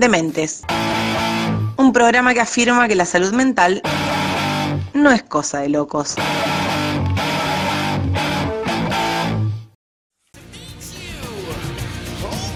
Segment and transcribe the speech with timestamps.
[0.00, 0.62] Dementes.
[1.76, 3.82] Un programa que afirma que la salud mental
[4.94, 6.14] no es cosa de locos.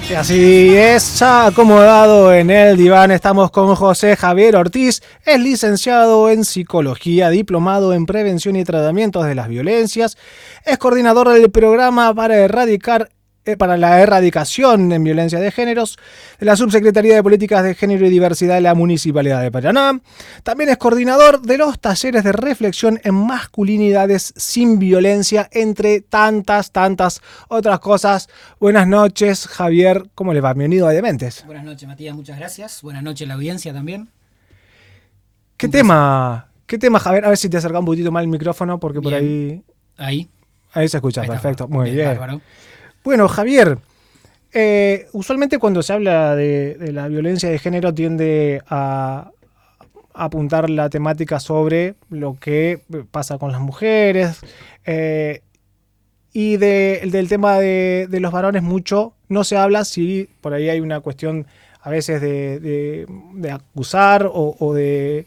[0.09, 6.31] Y así es, ya acomodado en el diván estamos con José Javier Ortiz, es licenciado
[6.31, 10.17] en psicología, diplomado en prevención y tratamientos de las violencias,
[10.65, 13.11] es coordinador del programa para erradicar
[13.59, 15.99] para la erradicación en violencia de géneros
[16.41, 20.01] de la Subsecretaría de Políticas de Género y Diversidad de la Municipalidad de Paraná.
[20.43, 27.21] También es coordinador de los talleres de reflexión en masculinidades sin violencia, entre tantas, tantas
[27.49, 28.29] otras cosas.
[28.59, 30.09] Buenas noches, Javier.
[30.15, 30.55] ¿Cómo le va?
[30.55, 31.45] Bienvenido a Dementes.
[31.45, 32.17] Buenas noches, Matías.
[32.17, 32.81] Muchas gracias.
[32.81, 34.09] Buenas noches, la audiencia también.
[35.59, 36.49] ¿Qué tema?
[36.67, 37.27] ¿Qué tema, Javier?
[37.27, 39.63] A ver si te acerca un poquito más el micrófono, porque por ahí.
[39.99, 40.29] Ahí.
[40.73, 41.69] Ahí se escucha, perfecto.
[41.69, 42.19] Muy bien.
[43.05, 43.77] Bueno, Javier,
[44.55, 49.31] eh, usualmente cuando se habla de, la violencia de género tiende a,
[50.15, 54.41] apuntar la temática sobre lo que pasa con las mujeres
[54.87, 55.43] eh,
[56.33, 61.01] y del tema de, los varones mucho no se habla si por ahí hay una
[61.01, 61.47] cuestión
[61.83, 63.07] a veces de,
[63.53, 65.27] acusar o, de,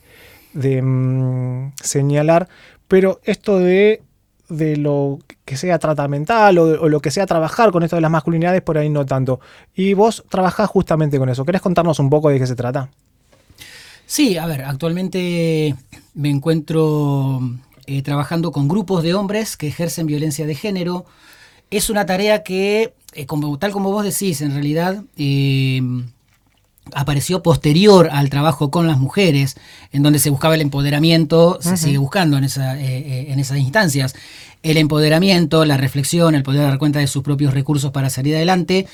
[0.56, 2.48] mm, señalar,
[2.88, 4.02] pero esto de
[4.50, 8.62] de lo que sea tratamental o, lo que sea trabajar con esto de las masculinidades,
[8.62, 9.40] por ahí no tanto.
[9.76, 11.46] Y vos trabajás justamente con eso.
[11.46, 12.90] ¿Querés contarnos un poco de qué se trata?
[14.06, 15.76] Sí, a ver, actualmente
[16.14, 17.42] me encuentro
[17.86, 21.06] eh, trabajando con grupos de hombres que ejercen violencia de género.
[21.72, 25.82] Es una tarea que, eh, como, tal como vos decís, en realidad eh,
[26.94, 29.56] apareció posterior al trabajo con las mujeres,
[29.92, 33.58] en donde se buscaba el empoderamiento, se sigue buscando en, esa, eh, eh, en esas
[33.58, 34.16] instancias,
[34.64, 38.88] el empoderamiento, la reflexión, el poder dar cuenta de sus propios recursos para salir adelante,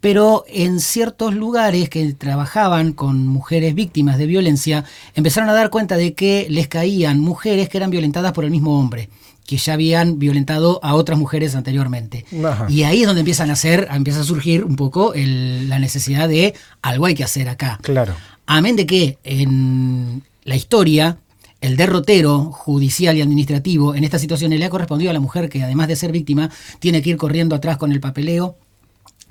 [0.00, 5.96] pero en ciertos lugares que trabajaban con mujeres víctimas de violencia, empezaron a dar cuenta
[5.96, 9.08] de que les caían mujeres que eran violentadas por el mismo hombre
[9.46, 12.24] que ya habían violentado a otras mujeres anteriormente.
[12.68, 16.54] Y ahí es donde empiezan a hacer, empieza a surgir un poco la necesidad de
[16.80, 17.78] algo hay que hacer acá.
[17.82, 18.14] Claro.
[18.46, 21.18] Amén de que en la historia
[21.60, 25.62] el derrotero judicial y administrativo en esta situación le ha correspondido a la mujer que
[25.62, 28.56] además de ser víctima tiene que ir corriendo atrás con el papeleo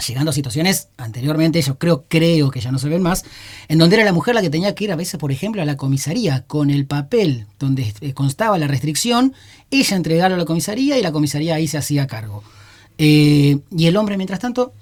[0.02, 3.24] llegando a situaciones anteriormente, yo creo, creo que ya no se ven más,
[3.68, 5.66] en donde era la mujer la que tenía que ir a veces, por ejemplo, a
[5.66, 9.34] la comisaría con el papel donde eh, constaba la restricción,
[9.70, 12.44] ella entregarlo a la comisaría y la comisaría ahí se hacía cargo.
[12.98, 14.74] Eh, y el hombre, mientras tanto,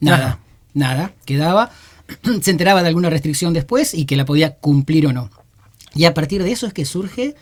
[0.00, 0.38] nada,
[0.74, 1.70] nada, quedaba,
[2.42, 5.30] se enteraba de alguna restricción después y que la podía cumplir o no.
[5.94, 7.34] Y a partir de eso es que surge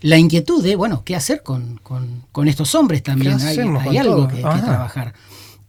[0.00, 1.80] la inquietud de, bueno, ¿qué hacer con,
[2.46, 3.40] estos hombres también?
[3.40, 5.14] Hay, algo que, que trabajar.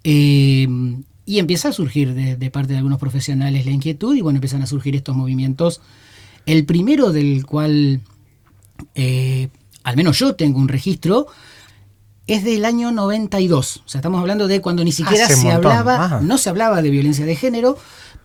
[0.07, 0.67] Eh,
[1.25, 4.67] y empieza a surgir de, parte de algunos profesionales la inquietud y bueno, empiezan a
[4.67, 5.81] surgir estos movimientos.
[6.45, 8.01] El primero del cual,
[8.93, 9.49] eh,
[9.83, 11.25] al menos yo tengo un registro,
[12.27, 13.77] es del año 92.
[13.77, 17.25] O sea, estamos hablando de cuando ni siquiera se hablaba, no se hablaba de violencia
[17.25, 17.75] de género,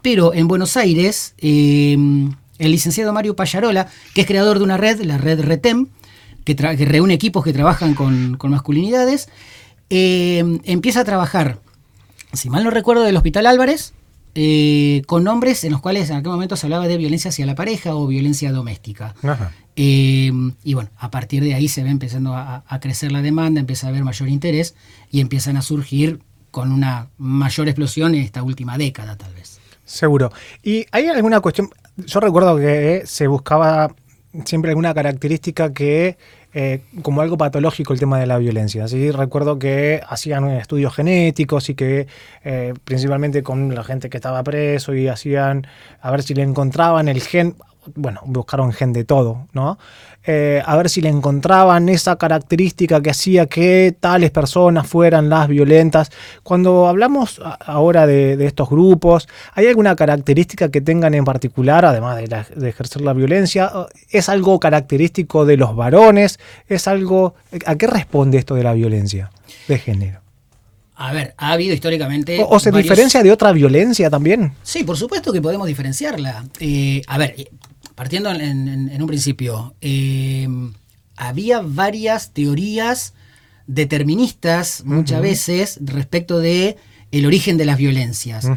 [0.03, 1.97] pero en Buenos Aires, eh,
[2.59, 5.87] el licenciado Mario Payarola, que es creador de una red, la red RETEM,
[6.45, 9.31] que, reúne equipos que trabajan con, masculinidades,
[9.89, 11.61] empieza a trabajar
[12.33, 13.93] si mal no recuerdo, del Hospital Álvarez,
[14.35, 17.57] eh, con nombres en los cuales en aquel momento se hablaba de violencia hacia la
[17.57, 19.15] pareja o violencia doméstica.
[19.77, 20.31] Eh,
[20.63, 23.91] y bueno, a partir de ahí se ve empezando a, crecer la demanda, empieza a
[23.91, 24.75] haber mayor interés
[25.11, 26.21] y empiezan a surgir
[26.51, 29.59] con una mayor explosión en esta última década, tal vez.
[29.85, 30.33] Seguro.
[30.63, 31.71] ¿Y hay alguna cuestión?
[31.97, 33.95] Yo recuerdo que se buscaba
[34.45, 36.17] siempre alguna característica que
[36.53, 38.89] eh, como algo patológico el tema de la violencia.
[38.89, 39.11] ¿sí?
[39.13, 42.09] Recuerdo que hacían estudios genéticos y que
[42.45, 45.67] eh, principalmente con la gente que estaba preso y hacían
[46.01, 47.55] a ver si le encontraban el gen,
[47.95, 49.79] bueno, buscaron gen de todo, ¿no?
[50.25, 55.49] Eh, a ver si le encontraban esa característica que hacía que tales personas fueran las
[55.49, 56.11] violentas.
[56.43, 62.69] Cuando hablamos ahora de, estos grupos, ¿hay alguna característica que tengan en particular, además de,
[62.69, 63.73] ejercer la violencia?
[64.11, 66.39] ¿Es algo característico de los varones?
[66.69, 67.35] ¿Es algo...
[67.65, 69.31] ¿A qué responde esto de la violencia
[69.69, 70.21] de género?
[71.01, 72.45] A ver, ha habido históricamente.
[72.47, 74.53] ¿O, se diferencia de otra violencia también?
[74.63, 76.45] Sí, por supuesto que podemos diferenciarla.
[76.61, 77.35] Eh, a ver,
[78.01, 80.49] partiendo en, un principio, eh,
[81.19, 83.13] había varias teorías
[83.67, 86.79] deterministas muchas veces respecto de
[87.13, 88.49] el origen de las violencias.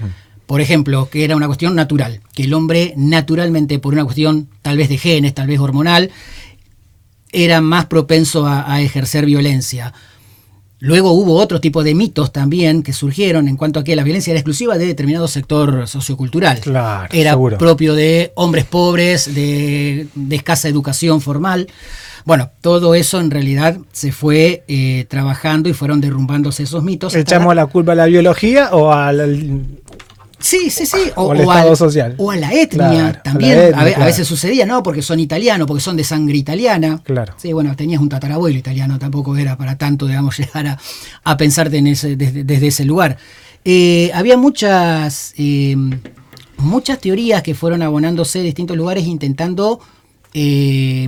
[0.45, 4.77] Por ejemplo, que era una cuestión natural, que el hombre naturalmente, por una cuestión tal
[4.77, 6.09] vez de genes, tal vez hormonal,
[7.33, 9.93] era más propenso a, ejercer violencia.
[10.83, 14.31] Luego hubo otro tipo de mitos también que surgieron en cuanto a que la violencia
[14.31, 16.59] era exclusiva de determinado sector sociocultural.
[16.59, 17.57] Claro, era seguro.
[17.57, 21.67] propio de hombres pobres, de, de escasa educación formal.
[22.25, 27.15] Bueno, todo eso en realidad se fue eh, trabajando y fueron derrumbándose esos mitos.
[27.15, 29.61] ¿Echamos la culpa a la biología o al...
[30.43, 30.97] Sí, sí, sí.
[31.15, 32.15] O al social.
[32.17, 33.51] o a la etnia Claro, a la también.
[33.57, 34.05] etnia, a, ve- a claro.
[34.09, 34.83] veces sucedía, ¿no?
[34.83, 36.99] Porque son italianos, porque son de sangre italiana.
[37.03, 37.33] Claro.
[37.37, 40.77] Sí, bueno, tenías un tatarabuelo italiano, tampoco era para tanto, digamos, llegar a,
[41.23, 43.17] a pensarte en ese, desde, desde ese lugar.
[43.63, 45.77] Eh, había muchas, eh,
[46.57, 49.79] muchas teorías que fueron abonándose de distintos lugares intentando
[50.33, 51.07] eh,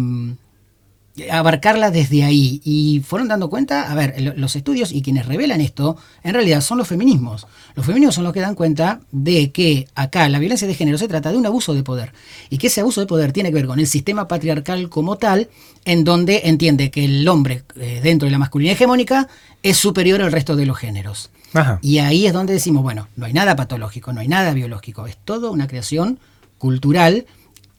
[1.31, 5.62] abarcarla desde ahí y fueron dando cuenta, a ver, lo- los estudios y quienes revelan
[5.62, 7.47] esto, en realidad son los feminismos.
[7.75, 11.07] Los feminismos son los que dan cuenta de que acá la violencia de género se
[11.07, 12.12] trata de un abuso de poder
[12.50, 15.50] y que ese abuso de poder tiene que ver con el sistema patriarcal como tal,
[15.85, 19.27] en donde entiende que el hombre eh, dentro de la masculinidad hegemónica
[19.63, 21.29] es superior al resto de los géneros.
[21.53, 21.79] Ajá.
[21.81, 25.15] Y ahí es donde decimos, bueno, no hay nada patológico, no hay nada biológico, es
[25.23, 26.19] todo una creación
[26.57, 27.25] cultural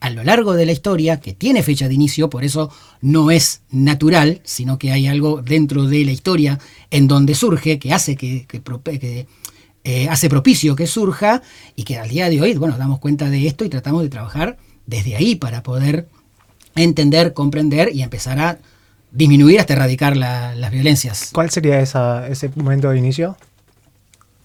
[0.06, 2.70] a lo largo de la historia que tiene fecha de inicio, por eso
[3.00, 6.58] no es natural, sino que hay algo dentro de la historia
[6.90, 9.26] en donde surge, que hace que, que que,
[9.84, 11.42] eh, hace propicio que surja
[11.74, 14.56] y que al día de hoy, bueno, damos cuenta de esto y tratamos de trabajar
[14.86, 16.08] desde ahí para poder
[16.74, 18.58] entender, comprender y empezar a
[19.12, 21.30] disminuir hasta erradicar la- las violencias.
[21.32, 23.36] ¿Cuál sería esa, ese momento de inicio?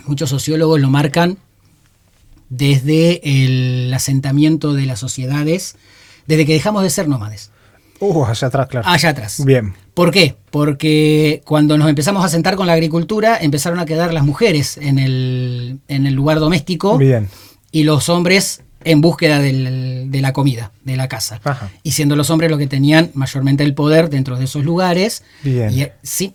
[0.07, 1.37] muchos sociólogos lo marcan
[2.51, 5.77] desde el asentamiento de las sociedades,
[6.27, 7.49] desde que dejamos de ser nómades,
[8.03, 8.87] Uh, allá atrás, claro.
[8.89, 9.45] allá atrás.
[9.45, 9.75] Bien.
[9.93, 10.35] ¿Por qué?
[10.49, 14.97] Porque cuando nos empezamos a sentar con la agricultura, empezaron a quedar las mujeres en
[14.97, 17.29] el, en el lugar doméstico Bien.
[17.71, 21.39] y los hombres en búsqueda del- de la comida, de la casa.
[21.43, 21.69] Ajá.
[21.83, 25.23] Y siendo los hombres los que tenían mayormente el poder dentro de esos lugares.
[25.43, 25.71] Bien.
[25.71, 26.33] Y, eh, sí,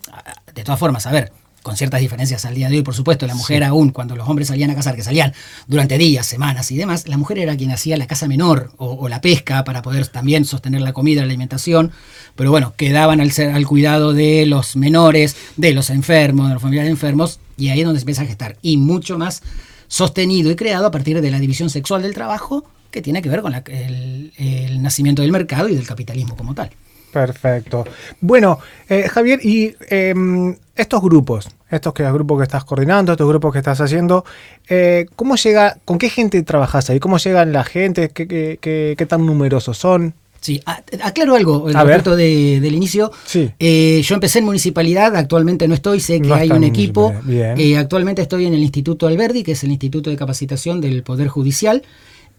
[0.55, 1.33] de todas formas, a ver,
[1.67, 4.47] con ciertas diferencias al día de hoy, por supuesto, la mujer aún, cuando los hombres
[4.47, 5.33] salían a cazar, que salían
[5.67, 9.09] durante días, semanas y demás, la mujer era quien hacía la caza menor o, o
[9.09, 11.91] la pesca para poder también sostener la comida, la alimentación,
[12.37, 16.61] pero bueno, quedaban al, ser, al cuidado de los menores, de los enfermos, de los
[16.61, 18.55] familiares enfermos, y ahí es donde se empieza a gestar.
[18.61, 19.43] Y mucho más
[19.89, 23.41] sostenido y creado a partir de la división sexual del trabajo, que tiene que ver
[23.41, 26.69] con la- el, el nacimiento del mercado y del capitalismo como tal.
[27.11, 27.85] Perfecto.
[28.21, 28.59] Bueno,
[28.89, 33.59] eh, Javier, y em, estos grupos, estos que, grupos que estás coordinando, estos grupos que
[33.59, 34.23] estás haciendo,
[34.69, 36.99] eh, ¿cómo llega, con qué gente trabajas ahí?
[36.99, 38.09] ¿Cómo llegan la gente?
[38.09, 40.13] ¿Qué, qué- qué- qué tan numerosos son?
[40.39, 40.61] Sí,
[41.01, 41.87] aclaro algo A ver.
[41.87, 43.11] respecto de- del inicio.
[43.25, 43.51] Sí.
[43.57, 47.13] Eh, yo empecé en municipalidad, actualmente no estoy, sé que No hay un equipo.
[47.27, 51.27] Eh, actualmente estoy en el Instituto Alberdi, que es el Instituto de Capacitación del Poder
[51.27, 51.81] Judicial.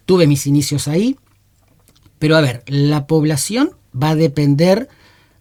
[0.06, 1.16] Tuve mis inicios ahí.
[2.20, 3.70] Pero a ver, la población
[4.00, 4.88] va a depender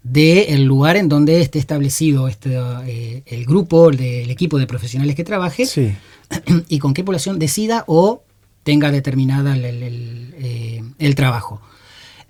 [0.04, 2.56] del lugar en donde esté establecido este,
[2.86, 5.94] eh, el grupo, el, de- el equipo de profesionales que trabaje Sí.
[6.70, 8.24] y con qué población decida o
[8.64, 11.62] tenga determinada el, el- el, eh, el trabajo.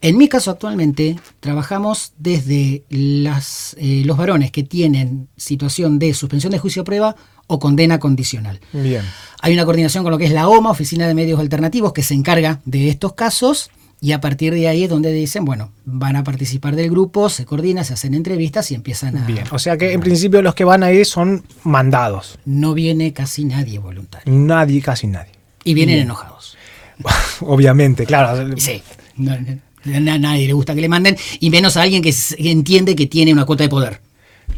[0.01, 6.51] En mi caso actualmente trabajamos desde las, eh, los varones que tienen situación de suspensión
[6.51, 7.15] de juicio a prueba
[7.47, 8.59] o condena condicional.
[8.73, 9.01] Bien.
[9.41, 12.13] Hay una coordinación con lo que es la OMA, Oficina de Medios Alternativos, que se
[12.13, 16.23] encarga de estos casos y a partir de ahí es donde dicen, bueno, van a
[16.23, 19.25] participar del grupo, se coordina, se hacen entrevistas y empiezan a...
[19.25, 19.45] Bien.
[19.51, 22.38] O sea que en principio los que van ahí son mandados.
[22.45, 24.31] No viene casi nadie voluntario.
[24.31, 25.31] Nadie, casi nadie.
[25.63, 26.05] Y vienen Bien.
[26.05, 26.57] enojados.
[27.41, 28.55] Obviamente, claro.
[28.57, 28.83] Sí.
[29.16, 32.95] No, no, a nadie le gusta que le manden, y menos a alguien que entiende
[32.95, 34.01] que tiene una cuota de poder.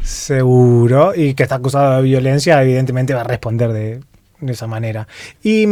[0.04, 1.14] Seguro.
[1.16, 4.02] Y que está acusado de violencia, evidentemente va a responder de,
[4.42, 5.08] de esa manera.
[5.44, 5.66] Y.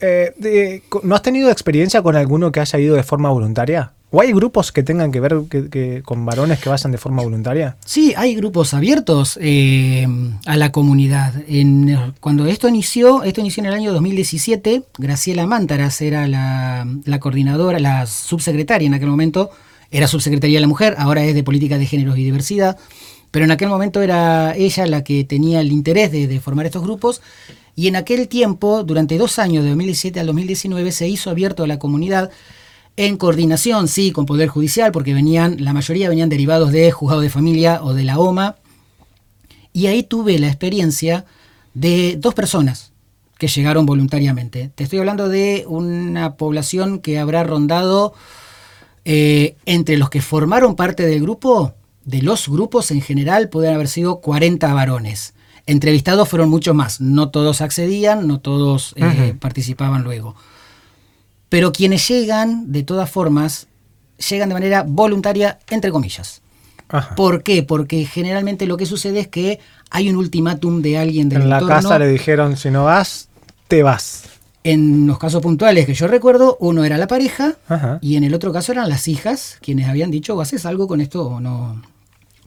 [0.00, 3.92] eh, ¿No has tenido experiencia con alguno que haya ido de forma voluntaria?
[4.10, 5.36] ¿O hay grupos que tengan que ver
[6.04, 7.76] con varones que vayan de forma voluntaria?
[7.84, 10.06] Sí, hay grupos abiertos eh,
[10.46, 11.34] a la comunidad.
[12.20, 18.06] Cuando esto inició, esto inició en el año 2017, Graciela Mántaras era la, coordinadora, la
[18.06, 19.50] subsecretaria en aquel momento,
[19.90, 22.78] era subsecretaría de la mujer, ahora es de política de géneros y diversidad,
[23.36, 27.20] pero en aquel momento era ella la que tenía el interés de, formar estos grupos
[27.74, 31.66] y en aquel tiempo, durante dos años, de 2017 al 2019, se hizo abierto a
[31.66, 32.30] la comunidad
[32.96, 37.28] en coordinación, sí, con Poder Judicial, porque venían, la mayoría venían derivados de Juzgado de
[37.28, 38.56] Familia o de la OMA.
[39.74, 41.26] Y ahí tuve la experiencia
[41.74, 42.92] de dos personas
[43.36, 44.70] que llegaron voluntariamente.
[44.74, 48.14] Te estoy hablando de una población que habrá rondado
[49.04, 51.74] eh, entre los que formaron parte del grupo,
[52.06, 55.34] de los grupos en general, pueden haber sido 40 varones.
[55.66, 57.00] Entrevistados fueron muchos más.
[57.00, 60.36] No todos accedían, no todos eh, participaban luego.
[61.48, 63.66] Pero quienes llegan, de todas formas,
[64.30, 66.40] llegan de manera voluntaria, entre comillas.
[66.88, 67.16] Ajá.
[67.16, 67.64] ¿Por qué?
[67.64, 69.58] Porque generalmente lo que sucede es que
[69.90, 71.74] hay un ultimátum de alguien del En la entorno.
[71.74, 73.28] casa le dijeron, si no vas,
[73.66, 74.24] te vas.
[74.62, 77.98] En los casos puntuales que yo recuerdo, uno era la pareja Ajá.
[78.02, 81.00] y en el otro caso eran las hijas quienes habían dicho o haces algo con
[81.00, 81.80] esto o no,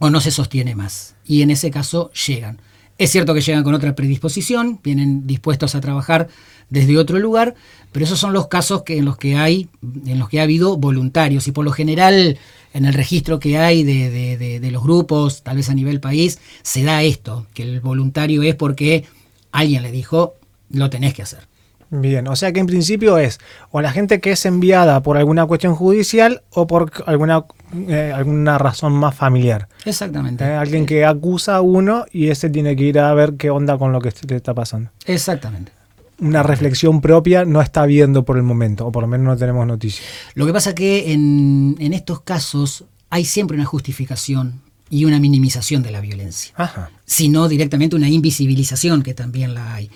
[0.00, 1.14] o no se sostiene más.
[1.24, 2.60] Y en ese caso llegan.
[2.98, 6.28] Es cierto que llegan con otra predisposición, vienen dispuestos a trabajar
[6.68, 7.54] desde otro lugar,
[7.92, 9.68] pero esos son los casos que, en los que hay,
[10.06, 11.48] en los que ha habido voluntarios.
[11.48, 12.38] Y por lo general,
[12.74, 16.00] en el registro que hay de, de- de- de los grupos, tal vez a nivel
[16.00, 19.04] país, se da esto, que el voluntario es porque
[19.52, 20.34] alguien le dijo,
[20.70, 21.48] lo tenés que hacer.
[21.92, 23.40] Bien, o sea que en principio es
[23.72, 27.46] o la gente que es enviada por alguna cuestión judicial o por alguna,
[27.88, 29.68] eh, alguna razón más familiar.
[29.84, 30.44] Exactamente.
[30.44, 33.78] Eh, alguien que acusa a uno y ese tiene que ir a ver qué onda
[33.78, 34.90] con lo que le está pasando.
[35.06, 35.72] Exactamente.
[36.18, 39.66] Una reflexión propia no está viendo por el momento, o por lo menos no tenemos
[39.66, 40.06] noticias.
[40.34, 44.60] Lo que pasa que en, en estos casos hay siempre una justificación
[44.90, 46.90] y una minimización de la violencia, Ajá.
[47.06, 49.90] sino directamente una invisibilización que también la hay.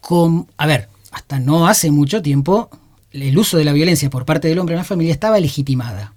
[0.00, 2.70] Con, a ver, hasta no hace mucho tiempo
[3.10, 6.13] el uso de la violencia por parte del hombre en la familia estaba legitimada.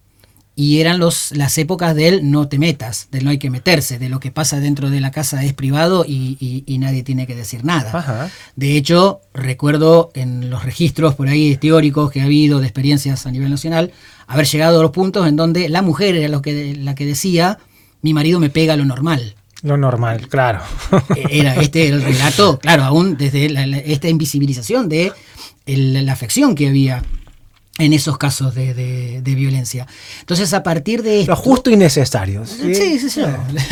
[0.60, 4.10] Y eran los, las épocas del no te metas, del no hay que meterse, de
[4.10, 7.36] lo que pasa dentro de la casa es privado y, y- y nadie tiene que
[7.36, 7.92] decir nada.
[7.94, 8.32] Ajá.
[8.56, 13.32] De hecho, recuerdo en los registros por ahí teóricos que ha habido de experiencias a
[13.32, 13.92] nivel nacional,
[14.26, 17.60] haber llegado a los puntos en donde la mujer era lo que, la que decía,
[18.02, 19.36] mi marido me pega lo normal.
[19.62, 20.62] Lo normal, claro.
[21.30, 25.12] Era este el relato, claro, aún desde la- la- esta invisibilización de
[25.68, 27.04] el- la afección que había
[27.80, 29.86] en esos casos de, de- de violencia.
[30.22, 31.32] Entonces, a partir de esto...
[31.32, 32.46] Lo justo y necesario.
[32.46, 32.74] ¿sí?
[32.74, 33.22] Sí, sí, sí.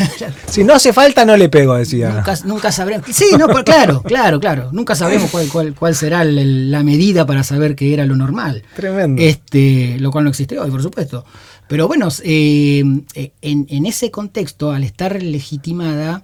[0.48, 2.10] Si no hace falta, no le pego, decía.
[2.10, 3.06] Nunca, nunca sabremos.
[3.12, 4.68] Sí, no, pues, claro, claro, claro.
[4.72, 8.62] Nunca sabemos cuál, cuál, cuál será la medida para saber que era lo normal.
[8.76, 9.20] Tremendo.
[9.22, 11.24] Este, lo cual no existe hoy, por supuesto.
[11.68, 12.84] Pero bueno, eh,
[13.14, 16.22] eh, en, en ese contexto, al estar legitimada,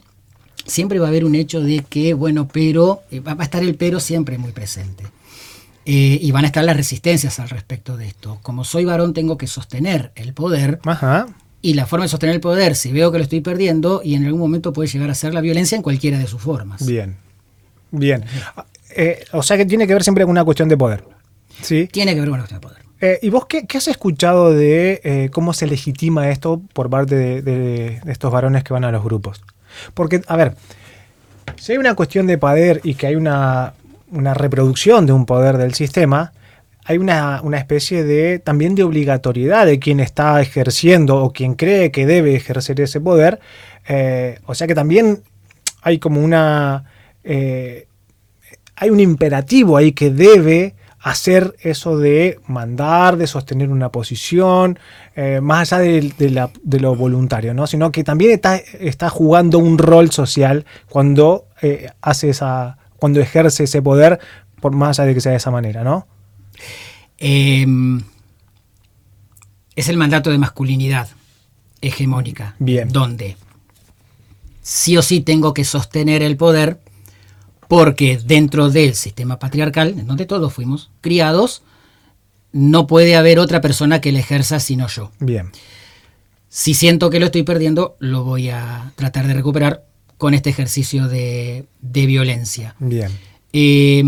[0.67, 3.75] siempre va a haber un hecho de que, bueno, pero, eh, va a estar el
[3.75, 5.05] pero siempre muy presente.
[5.85, 8.39] Eh, y van a estar las resistencias al respecto de esto.
[8.43, 10.79] Como soy varón, tengo que sostener el poder.
[10.85, 11.27] Ajá.
[11.61, 14.25] Y la forma de sostener el poder, si veo que lo estoy perdiendo, y en
[14.25, 16.85] algún momento puede llegar a ser la violencia en cualquiera de sus formas.
[16.87, 17.17] Bien.
[17.91, 18.25] Bien.
[18.97, 21.05] Eh, o sea que tiene que ver siempre con una cuestión de poder.
[21.61, 21.89] ¿Sí?
[21.91, 22.83] Tiene que ver con la cuestión de poder.
[23.01, 27.43] Eh, ¿Y vos qué, qué has escuchado de cómo se legitima esto por parte de,
[27.43, 29.43] de- de estos varones que van a los grupos?
[29.95, 30.55] Porque, a ver,
[31.57, 33.75] si hay una cuestión de poder y que hay una,
[34.13, 36.33] una reproducción de un poder del sistema,
[36.85, 41.91] hay una, una especie de también de obligatoriedad de quien está ejerciendo o quien cree
[41.91, 43.41] que debe ejercer ese poder.
[43.89, 45.23] Eh, o sea que también
[45.83, 46.85] hay como una...
[47.25, 47.87] eh,
[48.75, 54.79] hay un imperativo ahí que debe hacer eso de mandar, de sostener una posición,
[55.15, 57.67] eh, más allá de, lo voluntario, ¿no?
[57.67, 61.47] Sino que también está, está jugando un rol social cuando
[62.01, 64.21] hace esa, cuando ejerce ese poder,
[64.61, 66.07] por más allá de que sea de esa manera, ¿no?
[67.19, 67.67] Eh,
[69.75, 71.09] es el mandato de masculinidad
[71.81, 72.55] hegemónica.
[72.61, 72.89] Bien.
[72.91, 73.37] Donde
[74.63, 76.79] sí o sí tengo que sostener el poder
[77.67, 81.65] porque dentro del sistema patriarcal, en donde todos fuimos criados,
[82.53, 85.11] no puede haber otra persona que la ejerza sino yo.
[85.19, 85.51] Bien,
[86.49, 89.87] Si siento que lo estoy perdiendo, lo voy a tratar de recuperar
[90.23, 92.77] con este ejercicio de, de violencia.
[92.79, 93.11] bien.
[93.53, 94.05] Eh,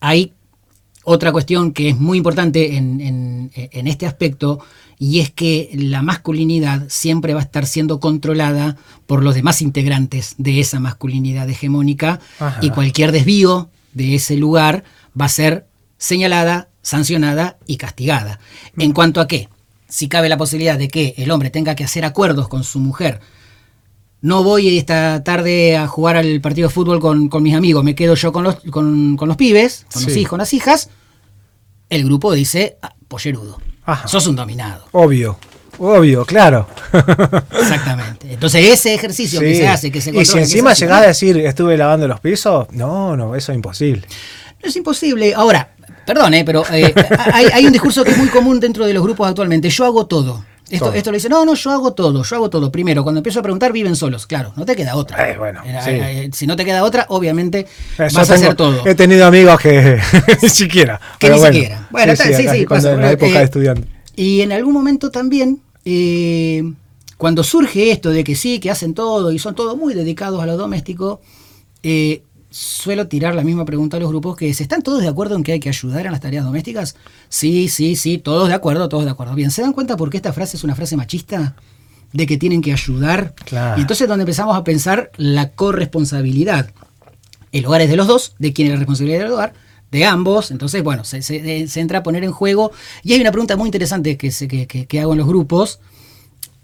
[0.00, 0.32] hay
[1.04, 4.60] otra cuestión que es muy importante en, en- en este aspecto
[4.98, 10.34] y es que la masculinidad siempre va a estar siendo controlada por los demás integrantes
[10.38, 12.58] de esa masculinidad hegemónica Ajá.
[12.62, 14.84] y cualquier desvío de ese lugar
[15.20, 15.66] va a ser
[15.98, 18.40] señalada, sancionada y castigada.
[18.78, 19.50] En cuanto a qué,
[19.88, 23.20] si cabe la posibilidad de que el hombre tenga que hacer acuerdos con su mujer
[24.22, 27.94] no voy esta tarde a jugar al partido de fútbol con, con mis amigos, me
[27.94, 30.88] quedo yo con los, con, con los pibes, con los hijos, con las hijas,
[31.90, 34.06] el grupo dice, ah, pollerudo, Ajá.
[34.06, 34.84] sos un dominado.
[34.92, 35.36] Obvio,
[35.78, 36.68] obvio, claro.
[37.60, 38.32] Exactamente.
[38.32, 41.76] Entonces ese ejercicio que se hace, que se y si encima llegás a decir estuve
[41.76, 44.06] lavando los pisos, no, no, eso es imposible.
[44.62, 45.34] No es imposible.
[45.34, 45.74] Ahora,
[46.06, 46.94] perdón, eh, pero eh,
[47.32, 49.68] hay, hay un discurso que es muy común dentro de los grupos actualmente.
[49.68, 50.44] Yo hago todo.
[50.72, 52.72] Esto, esto lo dice, no, no, yo hago todo, yo hago todo.
[52.72, 54.26] Primero, cuando empiezo a preguntar, viven solos.
[54.26, 55.30] Claro, no te queda otra.
[55.30, 55.90] Eh, bueno, Eh, sí.
[55.90, 57.60] eh, si no te queda otra, obviamente
[57.98, 58.86] Eh, vas a hacer todo.
[58.86, 59.98] He tenido amigos que
[60.42, 61.00] ni siquiera.
[61.18, 61.52] Que ni bueno.
[61.54, 61.88] siquiera.
[61.90, 63.88] Bueno, está- sí, acá sí, cuando pasa, en la época de estudiante.
[64.16, 65.60] Y en algún momento también,
[67.16, 70.46] cuando surge esto de que sí, que hacen todo y son todos muy dedicados a
[70.46, 71.20] lo doméstico,
[72.52, 75.42] suelo tirar la misma pregunta a los grupos que es, ¿están todos de acuerdo en
[75.42, 76.94] que hay que ayudar en las tareas domésticas?
[77.28, 79.34] Sí, sí, sí, todos de acuerdo, todos de acuerdo.
[79.34, 81.56] Bien, ¿se dan cuenta por qué esta frase es una frase machista?
[82.12, 83.34] De que tienen que ayudar.
[83.46, 83.78] Claro.
[83.78, 86.70] Y entonces es donde empezamos a pensar la corresponsabilidad.
[87.52, 89.54] El hogar es de los dos, de quién es la responsabilidad del hogar,
[89.90, 90.50] de ambos.
[90.50, 92.70] Entonces, bueno, se, se- se entra a poner en juego.
[93.02, 95.80] Y hay una pregunta muy interesante que, se- que, que- que hago en los grupos.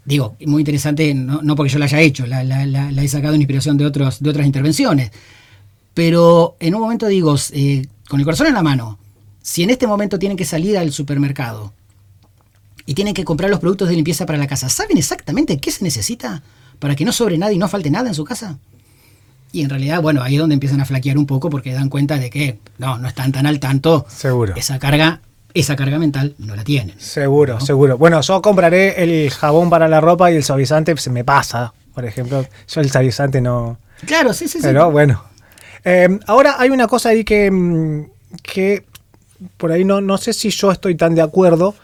[0.05, 3.07] Digo, muy interesante, no, no porque yo la haya hecho, la, la- la- la he
[3.07, 5.11] sacado en inspiración de, otros, de otras intervenciones.
[5.99, 8.97] Pero en un momento digo, eh, con el corazón en la mano,
[9.41, 11.73] si en este momento tienen que salir al supermercado
[12.85, 15.83] y tienen que comprar los productos de limpieza para la casa, ¿saben exactamente qué se
[15.83, 16.41] necesita
[16.79, 18.59] para que no sobre nada y no falte nada en su casa?
[19.51, 22.17] Y en realidad, bueno, ahí es donde empiezan a flaquear un poco porque dan cuenta
[22.17, 24.05] de que no, no están tan al tanto.
[24.07, 24.53] Seguro.
[24.55, 25.19] Esa carga,
[25.53, 26.97] esa carga mental no la tienen.
[26.97, 27.97] Seguro, seguro.
[27.97, 32.05] Bueno, yo compraré el jabón para la ropa y el suavizante se me pasa, por
[32.05, 32.45] ejemplo.
[32.69, 33.79] Yo el suavizante no...
[34.05, 34.63] Claro, sí, sí, sí.
[34.63, 35.27] Pero bueno.
[35.83, 38.05] Eh, ahora hay una cosa ahí que, mm,
[38.43, 38.83] que
[39.57, 41.75] por ahí no, no sé si yo estoy tan de acuerdo.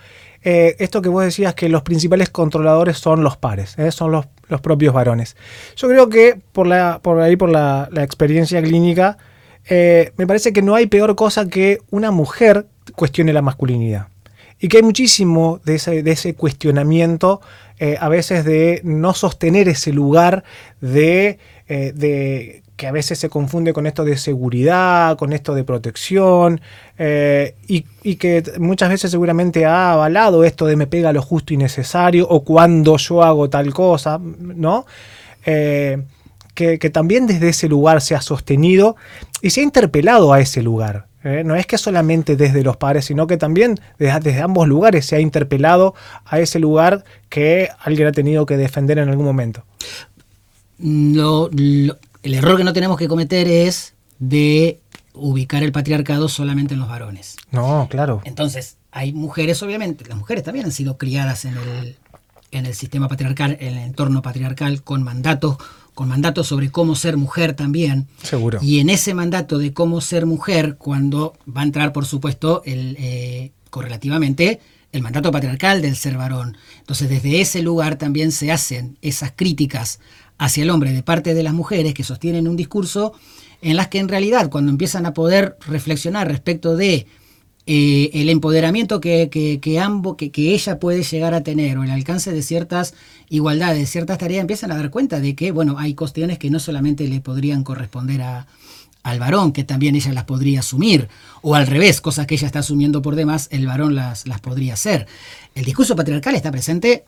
[0.43, 3.91] Eh, esto que vos decías que los principales controladores son los pares, ¿eh?
[3.91, 5.35] son los, los propios varones.
[5.75, 9.17] Yo creo que por, la, por ahí, por la, la experiencia clínica,
[9.67, 14.09] eh, me parece que no hay peor cosa que una mujer cuestione la masculinidad.
[14.59, 17.41] Y que hay muchísimo de ese, de ese cuestionamiento,
[17.99, 20.45] a veces de no sostener ese lugar
[20.79, 26.59] de, de que a veces se confunde con esto de seguridad, con esto de protección,
[26.97, 31.57] eh, y, que muchas veces seguramente ha avalado esto de me pega lo justo y
[31.57, 34.85] necesario, o cuando yo hago tal cosa, ¿no?
[35.45, 36.01] Eh,
[36.53, 38.95] que, también desde ese lugar se ha sostenido
[39.41, 41.07] y se ha interpelado a ese lugar.
[41.23, 41.43] ¿eh?
[41.45, 45.19] No es que solamente desde los padres, sino que también desde, ambos lugares se ha
[45.19, 49.65] interpelado a ese lugar que alguien ha tenido que defender en algún momento.
[50.79, 51.49] Lo-
[52.25, 54.81] el error que no tenemos que cometer es de
[55.13, 57.37] ubicar el patriarcado solamente en los varones.
[57.51, 58.21] No, claro.
[58.25, 61.97] Entonces, hay mujeres, obviamente, las mujeres también han sido criadas en el,
[62.51, 65.57] en el sistema patriarcal, en el entorno patriarcal, con mandatos,
[65.93, 68.07] con mandatos sobre cómo ser mujer también.
[68.23, 68.57] Seguro.
[68.59, 72.97] Y en ese mandato de cómo ser mujer, cuando va a entrar, por supuesto, el,
[72.99, 74.59] eh, correlativamente,
[74.91, 76.57] el mandato patriarcal del ser varón.
[76.79, 79.99] Entonces, desde ese lugar también se hacen esas críticas
[80.37, 83.13] hacia el hombre de parte de las mujeres que sostienen un discurso
[83.61, 87.07] en las que en realidad cuando empiezan a poder reflexionar respecto de
[87.67, 91.83] eh, el empoderamiento que, que, que ambos, que, que ella puede llegar a tener o
[91.83, 92.93] el alcance de ciertas
[93.29, 96.59] igualdades, de ciertas tareas, empiezan a dar cuenta de que, bueno, hay cuestiones que no
[96.59, 98.45] solamente le podrían corresponder a,
[99.01, 101.09] al varón, que también ella las podría asumir,
[101.41, 104.73] o al revés, cosas que ella está asumiendo por demás, el varón las, las podría
[104.73, 105.07] hacer.
[105.55, 107.05] El discurso patriarcal está presente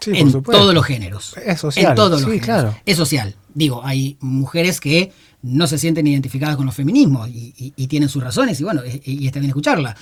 [0.00, 1.34] Sí, en todos los géneros.
[1.44, 2.44] Es social, En todos sí, los géneros.
[2.44, 2.76] claro.
[2.86, 3.34] Es social.
[3.54, 8.08] Digo, hay mujeres que no se sienten identificadas con los feminismos y, y- y tienen
[8.08, 9.96] sus razones y bueno, y, y está bien escucharla.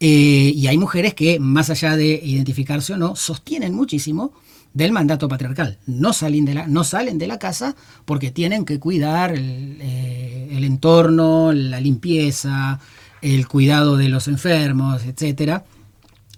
[0.00, 4.32] Eh, y hay mujeres que, más allá de identificarse o no, sostienen muchísimo
[4.74, 5.78] del mandato patriarcal.
[5.86, 10.48] No salen de la, no salen de la casa porque tienen que cuidar el, eh,
[10.52, 12.78] el entorno, la limpieza,
[13.22, 15.64] el cuidado de los enfermos, etcétera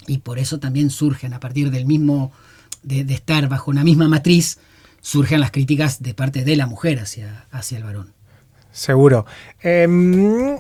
[0.07, 2.33] y por eso también surgen a partir del mismo
[2.83, 4.59] de, estar bajo una misma matriz
[5.01, 8.13] surgen las críticas de parte de la mujer hacia, hacia el varón
[8.73, 9.27] Seguro.
[9.63, 10.57] Em,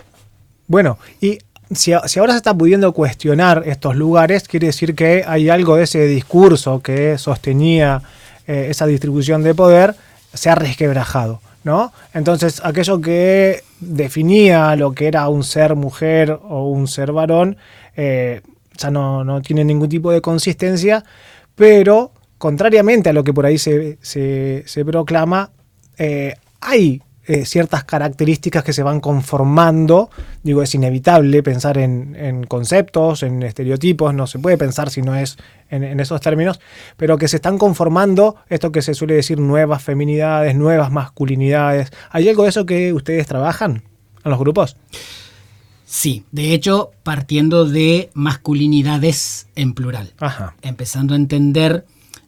[0.67, 1.39] bueno, y
[1.73, 6.07] si ahora se está pudiendo cuestionar estos lugares, quiere decir que hay algo de ese
[6.07, 8.03] discurso que sostenía
[8.47, 9.95] eh, esa distribución de poder,
[10.35, 11.93] se ha resquebrajado, ¿no?
[12.13, 17.57] Entonces, aquello que definía lo que era un ser mujer o un ser varón,
[17.97, 18.41] eh,
[18.77, 21.05] ya no, no tiene ningún tipo de consistencia,
[21.61, 25.51] pero contrariamente a lo que por ahí se, se- se proclama,
[25.99, 30.09] eh, hay eh, ciertas características que se van conformando.
[30.43, 35.15] Digo, es inevitable pensar en, en conceptos, en estereotipos, no se puede pensar si no
[35.15, 35.37] es
[35.69, 36.61] en, en esos términos,
[36.97, 41.91] pero que se están conformando esto que se suele decir nuevas feminidades, nuevas masculinidades.
[42.11, 43.83] ¿Hay algo de eso que ustedes trabajan
[44.25, 44.79] en los grupos?
[45.93, 50.55] Sí de hecho partiendo de masculinidades en plural Ajá.
[50.63, 51.85] empezando a entender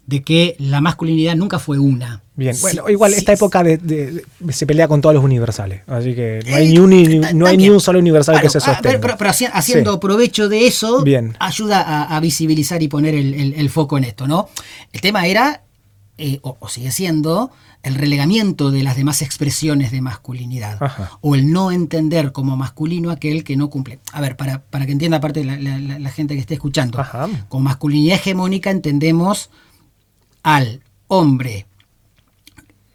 [0.06, 3.76] de que la masculinidad nunca fue una Bien, Sí, bueno, igual sí, esta época de,
[3.76, 6.88] de- de- se pelea con todos los universales, así que no hay Eh, ni un,
[6.90, 7.72] ni- ta- no hay ni también.
[7.74, 8.82] un solo universal Claro, que se ah, sostenga.
[8.82, 9.98] pero, pero- pero haci- haciendo Sí.
[10.00, 11.36] provecho de eso, Bien.
[11.40, 14.48] ayuda a, a visibilizar y poner el, el- el foco en esto, ¿no?
[14.94, 15.62] El tema era,
[16.16, 17.50] eh, o, o sigue siendo,
[17.82, 20.82] el relegamiento de las demás expresiones de masculinidad.
[20.82, 21.18] Ajá.
[21.20, 23.98] O el no entender como masculino aquel que no cumple.
[24.12, 27.00] A ver, para, para que entienda aparte la, la- gente que esté escuchando.
[27.00, 27.28] Ajá.
[27.48, 29.50] Con masculinidad hegemónica entendemos
[30.42, 31.66] al hombre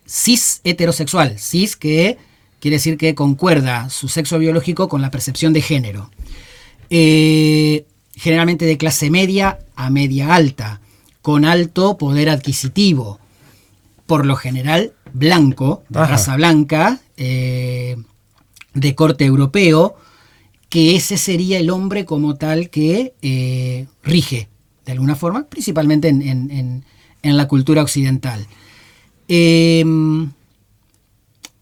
[0.05, 2.17] cis heterosexual, cis que
[2.59, 6.09] quiere decir que concuerda su sexo biológico con la percepción de género.
[6.89, 10.79] Eh, generalmente de clase media a media alta,
[11.21, 13.19] con alto poder adquisitivo,
[14.07, 16.11] por lo general blanco, de Ajá.
[16.13, 17.97] raza blanca, eh,
[18.73, 19.95] de corte europeo,
[20.69, 24.49] que ese sería el hombre como tal que eh, rige,
[24.85, 26.85] de alguna forma, principalmente en, en- en-
[27.23, 28.47] en la cultura occidental.
[29.27, 30.31] Em,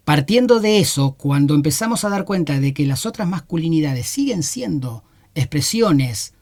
[0.04, 5.04] partiendo de eso, cuando empezamos a dar cuenta de que las otras masculinidades siguen siendo
[5.34, 6.34] expresiones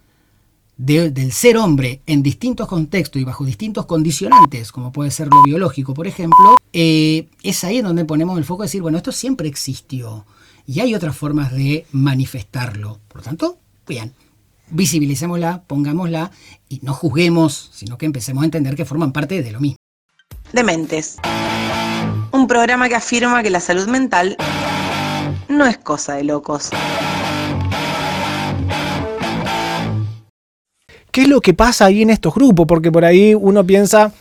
[0.77, 5.43] de- del ser hombre en distintos contextos y bajo distintos condicionantes, como puede ser lo
[5.43, 9.47] biológico, por ejemplo, eh, es ahí donde ponemos el foco de decir, bueno, esto siempre
[9.47, 10.25] existió
[10.65, 12.99] y hay otras formas de manifestarlo.
[13.07, 13.57] Por lo tanto,
[13.87, 14.13] bien,
[14.71, 16.31] visibilicémosla, pongámosla
[16.69, 19.77] y no juzguemos, sino que empecemos a entender que forman parte de lo mismo.
[20.51, 21.17] Dementes.
[22.31, 24.35] Un programa que afirma que la salud mental
[25.49, 26.69] no es cosa de locos.
[31.13, 32.65] ¿Qué es lo que pasa ahí en estos grupos?
[32.65, 34.11] Porque por ahí uno piensa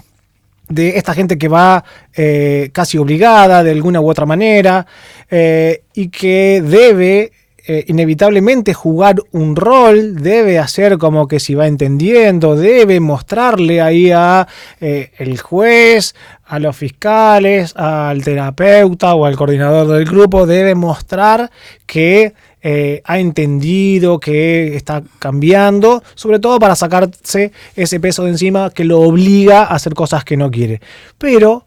[0.68, 1.82] de esta gente que va
[2.14, 4.86] eh, casi obligada de alguna u otra manera
[5.30, 7.32] eh, y que debe
[7.66, 14.10] eh, inevitablemente jugar un rol, debe hacer como que si va entendiendo, debe mostrarle ahí
[14.10, 14.46] a
[14.78, 21.50] el juez, a los fiscales, al terapeuta o al coordinador del grupo, debe mostrar
[21.86, 28.70] que eh, ha entendido, que está cambiando, sobre todo para sacarse ese peso de encima
[28.70, 30.80] que lo obliga a hacer cosas que no quiere.
[31.18, 31.66] Pero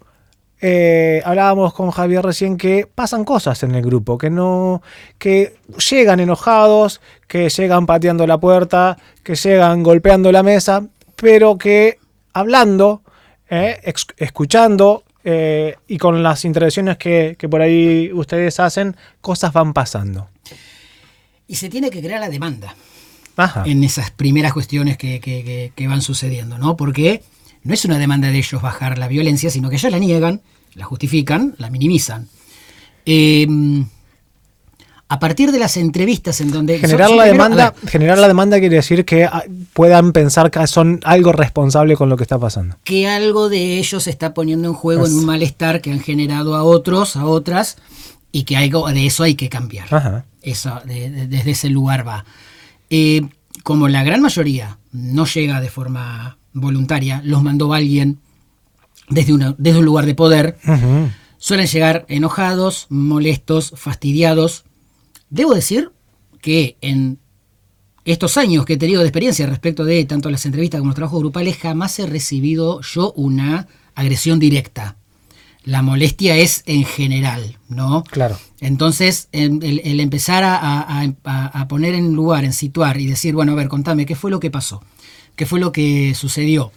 [0.61, 4.81] eh, hablábamos con Javier recién que pasan cosas en el grupo, que no,
[5.17, 5.57] que
[5.89, 11.99] llegan enojados, que llegan pateando la puerta, que llegan golpeando la mesa, pero que
[12.31, 13.01] hablando,
[13.49, 13.81] eh,
[14.17, 15.03] escuchando
[15.87, 20.29] y con las intervenciones que por ahí ustedes hacen, cosas van pasando.
[21.47, 22.75] Y se tiene que crear la demanda.
[23.37, 23.63] Ajá.
[23.65, 26.77] en esas primeras cuestiones que, que- que- que van sucediendo, ¿no?
[26.77, 27.21] Porque
[27.63, 30.39] no es una demanda de ellos bajar la violencia, sino que ellos la niegan,
[30.73, 32.29] la justifican, la minimizan.
[33.05, 33.45] Eh,
[35.07, 36.79] a partir de las entrevistas en donde...
[36.79, 40.65] Generar la primero- demanda, ver, generar la demanda quiere decir que ah, puedan pensar que
[40.65, 42.77] son algo responsable con lo que está pasando.
[42.85, 46.55] que algo de ellos se está poniendo en juego en un malestar que han generado
[46.55, 47.77] a otros, a otras,
[48.31, 49.93] y que algo de eso hay que cambiar.
[49.93, 50.25] Ajá.
[50.45, 52.25] Eso, de- de- desde ese lugar va.
[52.89, 53.21] Eh,
[53.63, 58.19] como la gran mayoría no llega de forma voluntaria, los mandó alguien
[59.09, 60.57] desde, una- desde un lugar de poder,
[61.37, 64.63] suelen llegar enojados, molestos, fastidiados.
[65.29, 65.91] Debo decir
[66.41, 67.17] que en
[68.05, 71.19] estos años que he tenido de experiencia respecto de tanto las entrevistas como los trabajos
[71.21, 74.95] grupales, jamás he recibido yo una agresión directa.
[75.65, 78.03] La molestia es en general, ¿no?
[78.03, 78.37] Claro.
[78.61, 83.33] Entonces, el, el empezar a, a- a- a poner en lugar, en situar y decir,
[83.33, 84.83] bueno, a ver, contame, ¿qué fue lo que pasó?
[85.35, 86.71] ¿Qué fue lo que sucedió?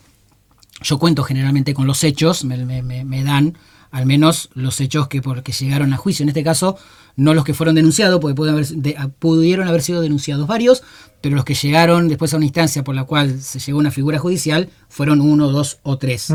[0.82, 3.58] Yo cuento generalmente con los hechos, me, me- me- me dan
[3.90, 6.22] al menos los hechos que porque llegaron a juicio.
[6.22, 6.76] En este caso,
[7.16, 10.82] no los que fueron denunciados, porque pueden haber- de- pudieron haber sido denunciados varios,
[11.20, 13.90] pero los que llegaron después a una instancia por la cual se llegó a una
[13.90, 16.30] figura judicial fueron uno, dos o tres.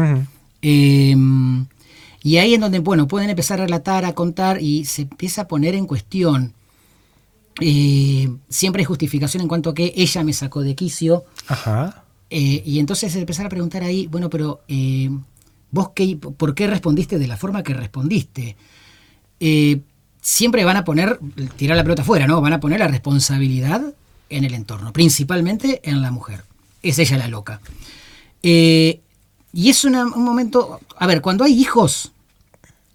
[0.62, 1.16] Eh,
[2.24, 5.48] y ahí en donde, bueno, pueden empezar a relatar, a contar y se empieza a
[5.48, 6.54] poner en cuestión.
[7.62, 11.26] eh, siempre hay justificación en cuanto a que ella me sacó de quicio.
[11.48, 12.04] Ajá.
[12.32, 15.12] eh, y entonces empezar a preguntar ahí, bueno, pero eh,
[15.70, 18.56] vos qué, por qué respondiste de la forma que respondiste.
[20.22, 21.20] Siempre van a poner,
[21.58, 22.40] tirar la pelota afuera, ¿no?
[22.42, 23.84] Van a poner la responsabilidad
[24.30, 26.46] en el entorno, principalmente en la mujer.
[26.82, 27.60] Es ella la loca.
[28.42, 29.00] Y
[29.70, 32.13] es una- un momento, a ver, cuando hay hijos,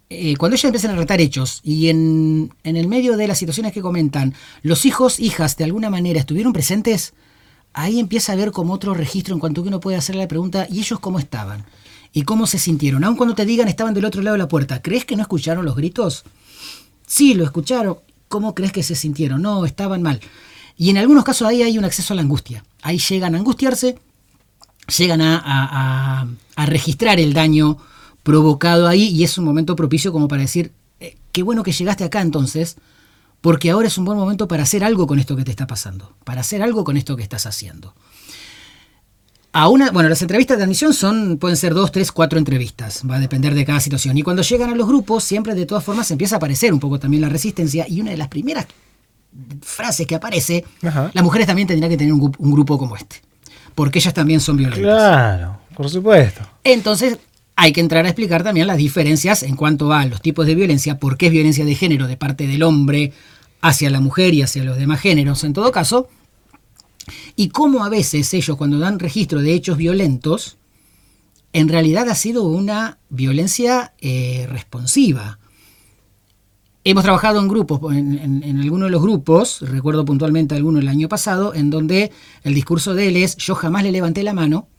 [0.09, 3.73] eh, cuando ellos empiezan a relatar hechos y en, en el medio de las situaciones
[3.73, 7.13] que comentan, los hijos, hijas, de alguna manera estuvieron presentes,
[7.73, 10.65] ahí empieza a haber como otro registro en cuanto que uno puede hacerle la pregunta,
[10.69, 11.65] ¿y ellos cómo estaban?
[12.11, 13.03] ¿Y cómo se sintieron?
[13.03, 15.63] Aun cuando te digan estaban del otro lado de la puerta, ¿crees que no escucharon
[15.63, 16.23] los gritos?
[17.05, 17.97] Sí, lo escucharon.
[18.27, 19.41] ¿Cómo crees que se sintieron?
[19.43, 20.19] No, estaban mal.
[20.77, 22.63] Y en algunos casos ahí hay un acceso a la angustia.
[22.81, 23.97] Ahí llegan a angustiarse,
[24.97, 27.77] llegan a- a- a registrar el daño
[28.23, 32.03] provocado ahí y es un momento propicio como para decir, eh, qué bueno que llegaste
[32.03, 32.77] acá entonces,
[33.41, 36.13] porque ahora es un buen momento para hacer algo con esto que te está pasando,
[36.23, 37.93] para hacer algo con esto que estás haciendo.
[39.51, 43.15] A una, bueno, las entrevistas de admisión son, pueden ser dos, tres, cuatro entrevistas, va
[43.15, 44.15] a depender de cada situación.
[44.17, 46.99] Y cuando llegan a los grupos, siempre de todas formas empieza a aparecer un poco
[46.99, 48.67] también la resistencia y una de las primeras
[49.61, 51.09] frases que aparece, Ajá.
[51.13, 53.21] las mujeres también tendrían que tener un, un grupo como este,
[53.73, 54.83] porque ellas también son violentas.
[54.83, 56.41] Claro, por supuesto.
[56.63, 57.17] Entonces,
[57.61, 60.97] hay que entrar a explicar también las diferencias en cuanto a los tipos de violencia,
[60.97, 63.11] por qué es violencia de género de parte del hombre
[63.59, 66.07] hacia la mujer y hacia los demás géneros en todo caso,
[67.35, 70.55] y cómo a veces ellos cuando dan registro de hechos violentos,
[71.51, 75.39] en realidad ha sido una violencia eh, responsiva.
[76.85, 81.09] Hemos trabajado en grupos, en, en, algunos de los grupos, recuerdo puntualmente alguno el año
[81.09, 84.69] pasado, en donde el discurso de él es, yo jamás le levanté la mano,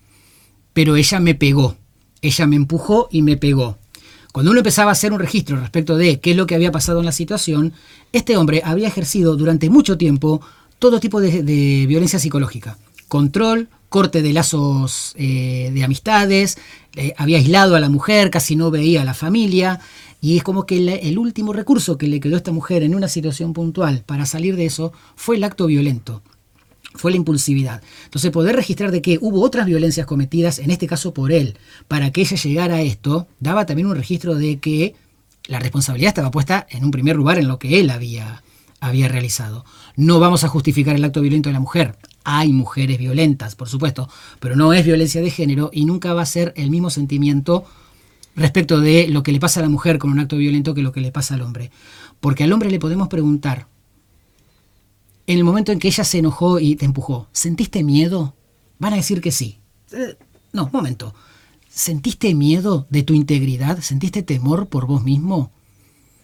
[0.73, 1.77] pero ella me pegó.
[2.23, 3.79] Ella me empujó y me pegó.
[4.33, 7.01] Cuando uno empezaba a hacer un registro respecto de qué es lo que había pasado
[7.01, 7.73] en la situación,
[8.13, 10.41] este hombre había ejercido durante mucho tiempo
[10.79, 12.79] todo tipo de, violencia psicológica.
[13.09, 16.59] Control, corte de lazos eh, de amistades,
[17.17, 19.81] había aislado a la mujer, casi no veía a la familia,
[20.21, 23.09] y es como que el último recurso que le quedó a esta mujer en una
[23.09, 26.23] situación puntual para salir de eso fue el acto violento
[26.95, 27.83] fue la impulsividad.
[28.05, 31.57] Entonces, poder registrar de que hubo otras violencias cometidas, en este caso por él,
[31.89, 34.95] para que ella llegara a esto, daba también un registro de que
[35.47, 38.43] la responsabilidad estaba puesta en un primer lugar en lo que él había,
[38.81, 39.65] había realizado.
[39.97, 41.97] No vamos a justificar el acto violento de la mujer.
[42.25, 46.27] Hay mujeres violentas, por supuesto, pero no es violencia de género y nunca va a
[46.27, 47.65] ser el mismo sentimiento
[48.37, 50.93] respecto de lo que le pasa a la mujer con un acto violento que lo
[50.93, 51.71] que le pasa al hombre.
[52.21, 53.67] Porque al hombre le podemos preguntar,
[55.27, 58.35] en el momento en que ella se enojó y te empujó, ¿sentiste miedo?
[58.79, 59.61] Van a decir que sí.
[59.93, 60.17] Eh,
[60.53, 61.15] no, momento.
[61.69, 63.81] ¿Sentiste miedo de tu integridad?
[63.81, 65.53] ¿Sentiste temor por vos mismo?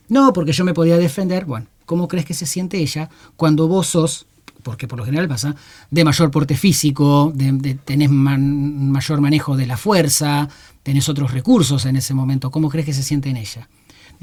[0.08, 1.44] No, porque yo me podía defender.
[1.44, 4.26] Bueno, ¿cómo crees que se siente ella cuando vos sos,
[4.62, 5.54] porque por lo general pasa,
[5.90, 10.48] de mayor porte físico, de, tenés mayor manejo de la fuerza,
[10.82, 12.50] tenés otros recursos en ese momento?
[12.50, 13.68] ¿Cómo crees que se siente en ella?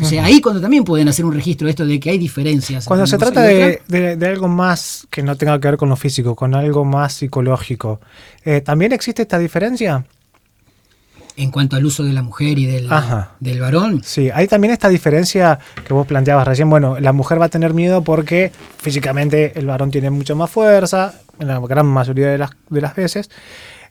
[0.01, 2.85] O sea, ahí cuando también pueden hacer un registro de esto de que hay diferencias.
[2.85, 6.55] Cuando se trata de, algo más que no tenga que ver con lo físico, con
[6.55, 7.99] algo más psicológico,
[8.43, 10.05] eh, ¿también existe esta diferencia?
[11.35, 12.89] En cuanto al uso de la mujer y del,
[13.39, 14.01] del varón.
[14.03, 16.69] Sí, hay también esta diferencia que vos planteabas recién.
[16.69, 21.15] Bueno, la mujer va a tener miedo porque físicamente el varón tiene mucha más fuerza,
[21.39, 23.29] en la gran mayoría de las, de las veces.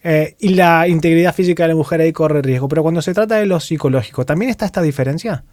[0.04, 2.68] Eh, y la integridad física de la mujer ahí corre riesgo.
[2.68, 5.44] Pero cuando se trata de lo psicológico, ¿también está esta diferencia?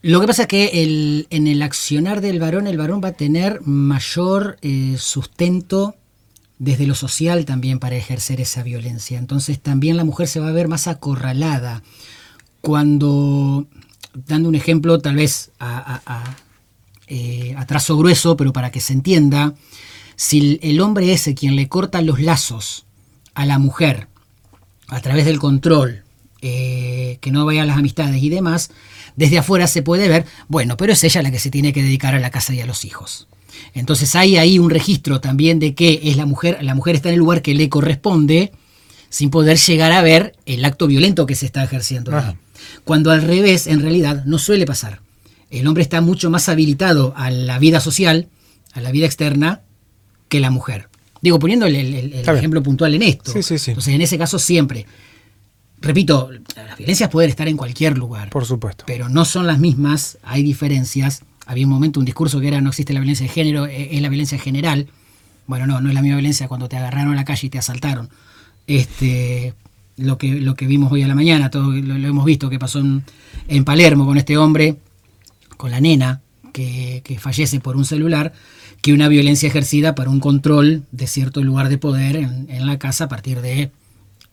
[0.00, 3.60] Lo que pasa es que en el accionar del varón, el varón va a tener
[3.62, 5.96] mayor eh, sustento
[6.58, 9.18] desde lo social también para ejercer esa violencia.
[9.18, 11.82] Entonces también la mujer se va a ver más acorralada.
[12.60, 13.66] Cuando,
[14.12, 16.36] dando un ejemplo tal vez a,
[17.06, 19.54] eh, trazo grueso, pero para que se entienda,
[20.16, 22.84] si el hombre ese quien le corta los lazos
[23.34, 24.08] a la mujer
[24.88, 26.02] a través del control,
[26.42, 28.70] eh, que no vaya a las amistades y demás,
[29.16, 32.14] desde afuera se puede ver, bueno, pero es ella la que se tiene que dedicar
[32.14, 33.28] a la casa y a los hijos.
[33.72, 37.14] Entonces hay ahí un registro también de que es la mujer, la mujer está en
[37.14, 38.52] el lugar que le corresponde,
[39.08, 42.34] sin poder llegar a ver el acto violento que se está ejerciendo ahí.
[42.84, 45.00] Cuando al revés, en realidad, no suele pasar.
[45.50, 48.28] El hombre está mucho más habilitado a la vida social,
[48.72, 49.62] a la vida externa,
[50.28, 50.88] que la mujer.
[51.24, 53.32] Digo, poniendo el, ejemplo puntual en esto.
[53.34, 54.86] Entonces, en ese caso, siempre
[55.80, 58.30] repito, las violencias pueden estar en cualquier lugar.
[58.30, 58.84] Por supuesto.
[58.86, 61.22] Pero no son las mismas, hay diferencias.
[61.46, 64.02] Había un momento, un discurso que era no existe la violencia de género, e-, es
[64.02, 64.88] la violencia general.
[65.46, 67.58] Bueno, no, no es la misma violencia cuando te agarraron en la calle y te
[67.58, 68.08] asaltaron.
[68.66, 69.54] Este,
[69.96, 72.80] lo que, lo que vimos hoy a la mañana, todo lo, hemos visto que pasó
[72.80, 74.76] en, Palermo con este hombre,
[75.56, 78.32] con la nena, que, fallece por un celular,
[78.84, 83.04] que una violencia ejercida para un control de cierto lugar de poder en, la casa
[83.04, 83.70] a partir de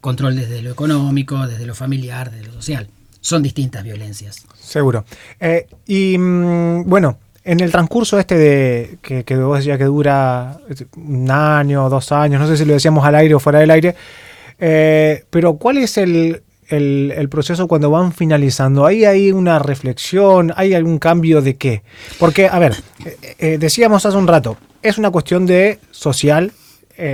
[0.02, 2.90] control desde lo económico, desde lo familiar, desde lo social.
[3.22, 4.46] Son distintas violencias.
[4.60, 5.06] Seguro.
[5.40, 10.60] Eh, y mm, bueno, en el transcurso este de que, vos decías que dura
[10.98, 13.96] un año, dos años, no sé si lo decíamos al aire o fuera del aire,
[14.60, 16.44] eh, pero ¿cuál es el,
[17.30, 18.86] proceso cuando van finalizando?
[18.86, 20.54] ¿Hay ahí una reflexión?
[20.56, 21.84] ¿Hay algún cambio de qué?
[22.20, 22.76] Porque, a ver,
[23.40, 26.52] eh, decíamos hace un rato, es una cuestión de social,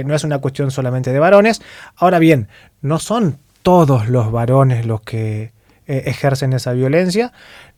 [0.06, 1.62] no es una cuestión solamente de varones.
[1.96, 2.50] Ahora bien,
[2.82, 5.52] no son todos los varones los que
[5.90, 7.32] eh, ejercen esa violencia,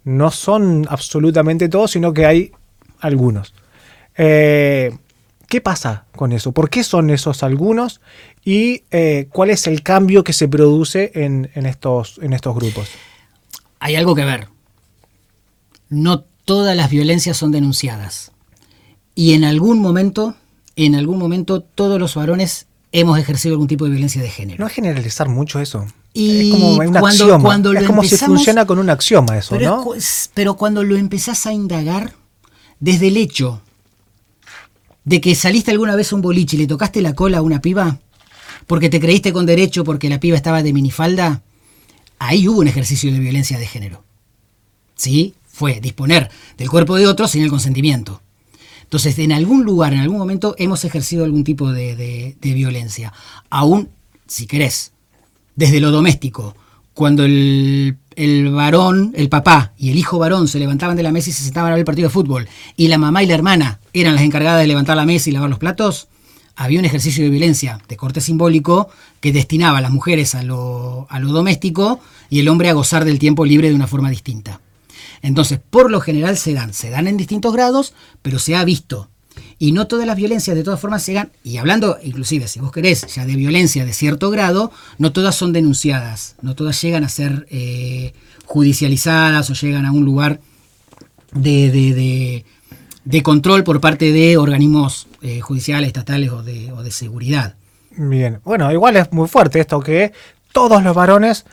[0.04, 2.52] no son absolutamente todos, sino que hay
[3.00, 3.54] algunos.
[4.18, 4.98] Eh,
[5.50, 6.52] ¿Qué pasa con eso?
[6.52, 8.02] ¿Por qué son esos algunos?
[8.46, 12.88] ¿Y eh, cuál es el cambio que se produce en, estos, en estos grupos?
[13.80, 14.48] Hay algo que ver.
[15.90, 18.32] No todas las violencias son denunciadas.
[19.16, 20.36] Y en algún momento,
[20.76, 24.60] en algún momento, todos los varones hemos ejercido algún tipo de violencia de género.
[24.60, 25.88] No es generalizar mucho eso.
[26.14, 27.56] es como un axioma.
[27.76, 29.94] es como si funciona con un axioma eso, pero ¿no?
[30.36, 32.14] pero cuando lo empezás a indagar,
[32.80, 33.64] desde el hecho
[35.10, 37.98] de que saliste alguna vez un boliche y le tocaste la cola a una piba,
[38.68, 41.42] porque te creíste con derecho porque la piba estaba de minifalda,
[42.20, 44.04] ahí hubo un ejercicio de violencia de género.
[44.96, 45.34] ¿Sí?
[45.48, 48.22] Fue disponer del cuerpo de otro sin el consentimiento.
[48.84, 53.12] Entonces, en algún lugar, en algún momento, hemos ejercido algún tipo de, de violencia.
[53.50, 53.90] Aún,
[54.28, 54.92] si querés,
[55.56, 56.56] desde lo doméstico,
[56.94, 57.98] cuando el,
[58.54, 61.72] varón, el papá y el hijo varón se levantaban de la mesa y se sentaban
[61.72, 64.60] a ver el partido de fútbol, y la mamá y la hermana eran las encargadas
[64.62, 66.08] de levantar la mesa y lavar los platos,
[66.56, 68.90] había un ejercicio de violencia de corte simbólico
[69.22, 73.06] que destinaba a las mujeres a lo, a lo doméstico y el hombre a gozar
[73.06, 74.60] del tiempo libre de una forma distinta.
[75.22, 79.08] Entonces, por lo general se dan, se dan en distintos grados, pero se ha visto
[79.60, 83.06] y no todas las violencias de todas formas llegan, y hablando inclusive, si vos querés,
[83.14, 87.46] ya de violencia de cierto grado, no todas son denunciadas, no todas llegan a ser
[87.52, 88.14] eh,
[88.46, 90.40] judicializadas o llegan a un lugar
[91.34, 92.44] de,
[93.04, 97.56] de, control por parte de organismos eh, judiciales, estatales o de, o de seguridad.
[97.92, 100.14] Bien, bueno, igual es muy fuerte esto que
[100.54, 101.46] todos los varones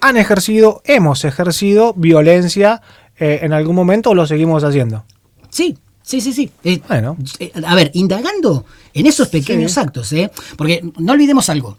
[0.00, 2.82] han ejercido, hemos ejercido violencia
[3.18, 5.04] eh, en algún momento o lo seguimos haciendo.
[5.48, 6.50] Sí, Sí, sí, sí.
[6.64, 7.18] Eh, bueno.
[7.38, 10.30] Eh, a ver, indagando en esos pequeños actos, ¿eh?
[10.56, 11.76] Porque no olvidemos algo.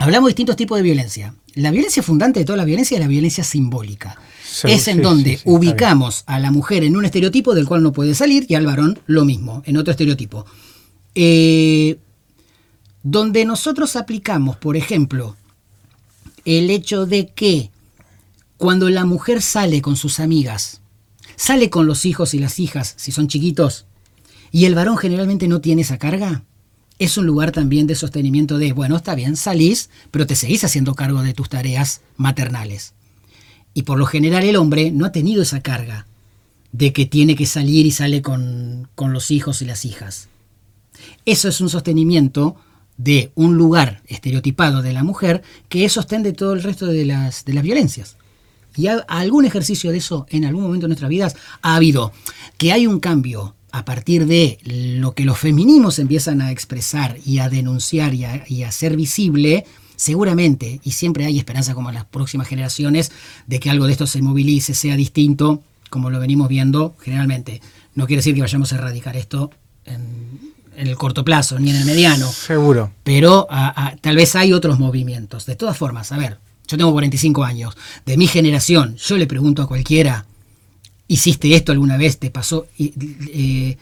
[0.00, 1.36] Hablamos de distintos tipos de violencia.
[1.54, 4.18] La violencia fundante de toda la violencia es la violencia simbólica.
[4.64, 8.44] es en donde ubicamos a la mujer en un estereotipo del cual no puede salir
[8.48, 10.46] y al varón lo mismo, en otro estereotipo.
[11.14, 11.96] Eh,
[13.04, 15.36] donde nosotros aplicamos, por ejemplo,
[16.44, 17.70] el hecho de que
[18.56, 20.80] cuando la mujer sale con sus amigas
[21.40, 23.86] sale con los hijos y las hijas, si son chiquitos,
[24.52, 26.44] y el varón generalmente no tiene esa carga,
[26.98, 30.94] es un lugar también de sostenimiento de, bueno, está bien, salís, pero te seguís haciendo
[30.94, 32.92] cargo de tus tareas maternales.
[33.72, 36.06] Y por lo general el hombre no ha tenido esa carga
[36.72, 40.28] de que tiene que salir y sale con, con los hijos y las hijas.
[41.24, 42.56] Eso es un sostenimiento
[42.98, 47.06] de un lugar estereotipado de la mujer que es sostén de todo el resto de
[47.06, 48.18] las, de las violencias.
[48.76, 52.12] Y algún ejercicio de eso en algún momento de nuestras vidas ha habido.
[52.56, 57.38] Que hay un cambio a partir de lo que los feminismos empiezan a expresar y
[57.38, 59.64] a denunciar y a, y hacer visible,
[59.96, 63.12] seguramente, y siempre hay esperanza como en las próximas generaciones,
[63.46, 67.60] de que algo de esto se movilice, sea distinto, como lo venimos viendo generalmente.
[67.94, 69.50] No quiere decir que vayamos a erradicar esto
[69.84, 72.26] en, el corto plazo, ni en el mediano.
[72.30, 72.92] Seguro.
[73.02, 73.46] Pero
[74.00, 75.44] tal vez hay otros movimientos.
[75.44, 76.38] De todas formas, a ver,
[76.70, 80.26] yo tengo 45 años, de mi generación, yo le pregunto a cualquiera,
[81.08, 82.18] ¿hiciste esto alguna vez?
[82.18, 82.68] ¿Te pasó?
[82.78, 83.76] Eh,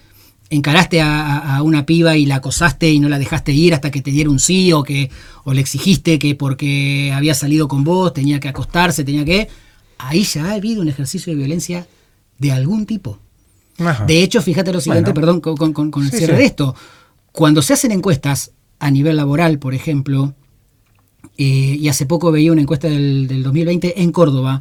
[0.51, 4.11] ¿Encaraste a, una piba y la acosaste y no la dejaste ir hasta que te
[4.11, 5.11] diera un sí o, que,
[5.45, 9.49] o le exigiste que porque había salido con vos tenía que acostarse, tenía que...
[9.99, 11.87] Ahí ya ha habido un ejercicio de violencia
[12.39, 13.19] de algún tipo.
[14.07, 16.75] De hecho, fíjate lo siguiente, perdón, con, el cierre de esto.
[17.33, 20.35] Cuando se hacen encuestas a nivel laboral, por ejemplo,
[21.41, 24.61] eh, y hace poco veía una encuesta del, 2020 en Córdoba,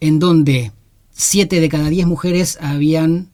[0.00, 0.72] en donde
[1.12, 3.28] 7 de cada 10 mujeres habían,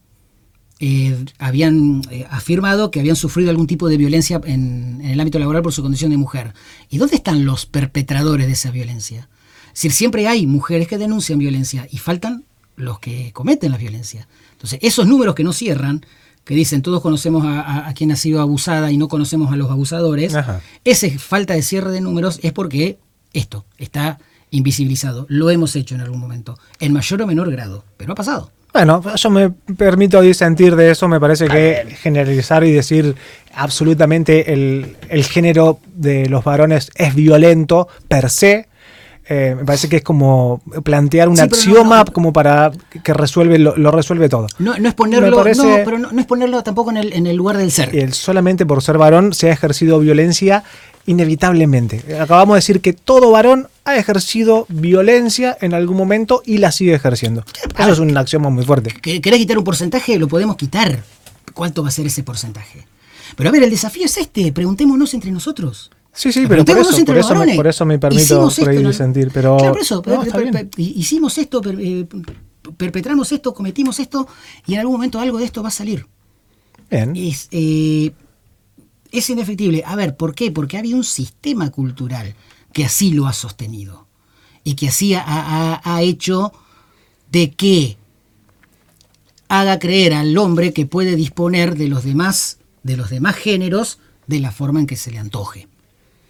[0.80, 5.62] eh, habían eh, afirmado que habían sufrido algún tipo de violencia en, el ámbito laboral
[5.62, 6.54] por su condición de mujer.
[6.90, 9.28] ¿Y dónde están los perpetradores de esa violencia?
[9.66, 14.26] Es decir, siempre hay mujeres que denuncian violencia y faltan los que cometen la violencia.
[14.54, 16.04] Entonces, esos números que no cierran
[16.44, 20.34] que dicen todos conocemos a, quien ha sido abusada y no conocemos a los abusadores,
[20.84, 22.98] esa falta de cierre de números es porque
[23.32, 24.18] esto está
[24.50, 25.26] invisibilizado.
[25.28, 28.50] Lo hemos hecho en algún momento, en mayor o menor grado, pero ha pasado.
[28.72, 33.14] Bueno, yo me permito disentir de eso, me parece que generalizar y decir
[33.54, 38.68] absolutamente el, el género de los varones es violento per se,
[39.28, 44.28] eh, me parece que es como plantear un axioma como para que resuelve lo, resuelve
[44.28, 44.46] todo.
[44.58, 48.12] No, es ponerlo, pero no, es ponerlo tampoco en el, en el lugar del ser.
[48.12, 50.64] Solamente por ser varón se ha ejercido violencia
[51.06, 52.16] inevitablemente.
[52.20, 56.94] Acabamos de decir que todo varón ha ejercido violencia en algún momento y la sigue
[56.94, 57.44] ejerciendo.
[57.78, 58.92] Eso es un axioma muy fuerte.
[59.00, 60.18] ¿Querés quitar un porcentaje?
[60.18, 61.02] Lo podemos quitar.
[61.54, 62.86] ¿Cuánto va a ser ese porcentaje?
[63.36, 65.90] Pero a ver, el desafío es este, preguntémonos entre nosotros.
[66.14, 68.50] Sí, sí, pero por eso, por, eso me, por eso, me, permito
[68.92, 69.30] sentir.
[69.32, 70.02] Pero, claro, por eso,
[70.76, 72.06] hicimos esto, eh,
[72.76, 74.28] perpetramos esto, cometimos esto,
[74.66, 76.06] y en algún momento algo de esto va a salir.
[76.90, 77.16] Bien.
[77.16, 78.12] Es, eh,
[79.10, 79.82] es indefectible.
[79.86, 80.50] A ver, ¿por qué?
[80.50, 82.34] Porque había un sistema cultural
[82.74, 84.06] que así lo ha sostenido
[84.64, 86.52] y que así ha, ha hecho
[87.30, 87.96] de que
[89.48, 94.40] haga creer al hombre que puede disponer de los demás, de los demás géneros de
[94.40, 95.68] la forma en que se le antoje.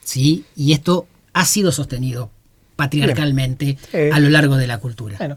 [0.03, 0.45] ¿Sí?
[0.57, 2.31] Y esto ha sido sostenido
[2.77, 3.77] patriarcalmente
[4.13, 5.17] a lo largo de la cultura.
[5.19, 5.37] Bueno,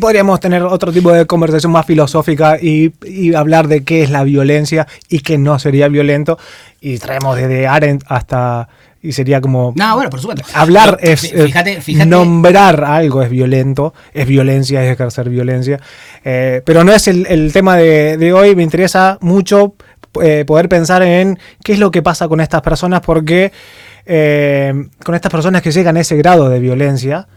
[0.00, 4.22] podríamos tener otro tipo de conversación más filosófica y, y hablar de qué es la
[4.24, 6.38] violencia y qué no sería violento.
[6.80, 8.68] Y traemos desde Arendt hasta.
[9.00, 9.72] Y sería como.
[9.76, 10.44] No, bueno, por supuesto.
[10.54, 11.22] Hablar Pero, es.
[11.32, 12.06] fí- Fíjate, eh, fíjate.
[12.06, 15.80] Nombrar algo es violento, es violencia, es ejercer violencia.
[16.24, 18.56] Eh, pero no es el, el tema de, de hoy.
[18.56, 19.74] Me interesa mucho
[20.22, 23.52] eh, poder pensar en qué es lo que pasa con estas personas, porque
[24.06, 24.72] eh,
[25.04, 27.28] con estas personas que llegan a ese grado de violencia.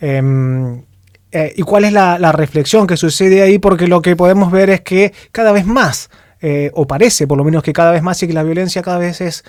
[0.00, 0.82] em,
[1.32, 3.58] eh, ¿Y cuál es la, reflexión que sucede ahí?
[3.58, 6.10] Porque lo que podemos ver es que cada vez más,
[6.74, 9.20] o parece por lo menos que cada vez más, y que la violencia cada vez
[9.20, 9.44] es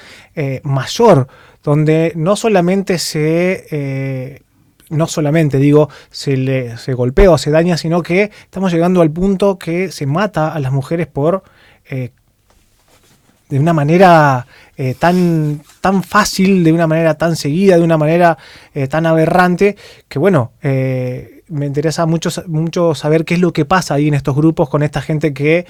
[0.63, 1.27] mayor,
[1.63, 4.41] donde no solamente se...
[4.89, 9.11] no solamente digo se le se golpea o se daña, sino que estamos llegando al
[9.11, 11.43] punto que se mata a las mujeres por
[13.49, 14.45] de una manera
[14.75, 18.37] eh, tan, tan fácil, de una manera tan seguida, de una manera
[18.73, 19.77] eh, tan aberrante,
[20.07, 24.13] que bueno, eh, me interesa mucho, mucho saber qué es lo que pasa ahí en
[24.13, 25.65] estos grupos con esta gente que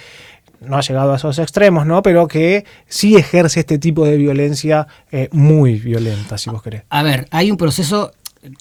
[0.60, 2.02] no ha llegado a esos extremos, ¿no?
[2.02, 4.88] Pero que sí ejerce este tipo de violencia
[5.32, 6.82] muy violenta, si vos querés.
[6.90, 8.12] A ver, hay un proceso,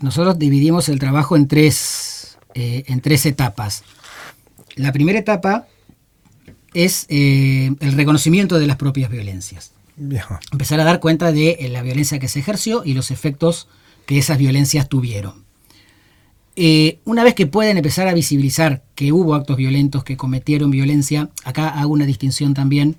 [0.02, 3.82] nosotros dividimos el trabajo en tres, en tres etapas.
[4.74, 5.64] La primera etapa
[6.84, 9.72] es eh, el reconocimiento de las propias violencias.
[10.52, 13.66] Empezar a dar cuenta de eh, la violencia que se ejerció y los efectos
[14.04, 15.44] que esas violencias tuvieron.
[16.54, 21.30] Eh, una vez que pueden empezar a visibilizar que hubo actos violentos, que cometieron violencia,
[21.44, 22.96] acá hago una distinción también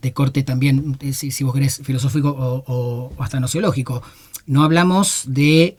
[0.00, 4.02] de corte también, si, si vos querés, filosófico o, o- o hasta nociológico.
[4.46, 5.76] No hablamos de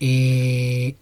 [0.00, 0.96] eh,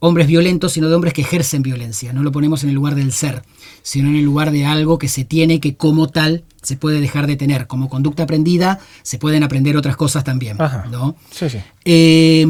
[0.00, 2.12] hombres violentos, sino de hombres que ejercen violencia.
[2.12, 3.42] No lo ponemos en el lugar del ser,
[3.82, 7.26] sino en el lugar de algo que se tiene que como tal se puede dejar
[7.26, 7.66] de tener.
[7.66, 10.60] Como conducta aprendida, se pueden aprender otras cosas también.
[10.60, 10.86] Ajá.
[10.90, 11.16] ¿no?
[11.30, 11.58] Sí, sí.
[11.84, 12.46] Eh,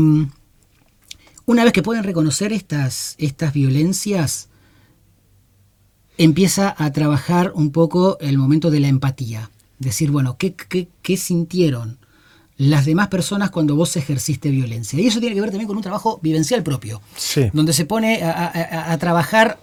[1.44, 4.48] una vez que pueden reconocer estas, estas violencias,
[6.16, 9.50] empieza a trabajar un poco el momento de la empatía.
[9.78, 11.99] Decir, bueno, ¿qué, qué, qué sintieron
[12.68, 15.00] las demás personas cuando vos ejerciste violencia?
[15.00, 17.48] Y eso tiene que ver también con un trabajo vivencial propio, Sí.
[17.54, 19.58] donde se pone a, a- a- a trabajar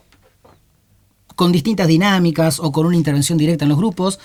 [1.36, 4.20] con distintas dinámicas o con una intervención directa en los grupos.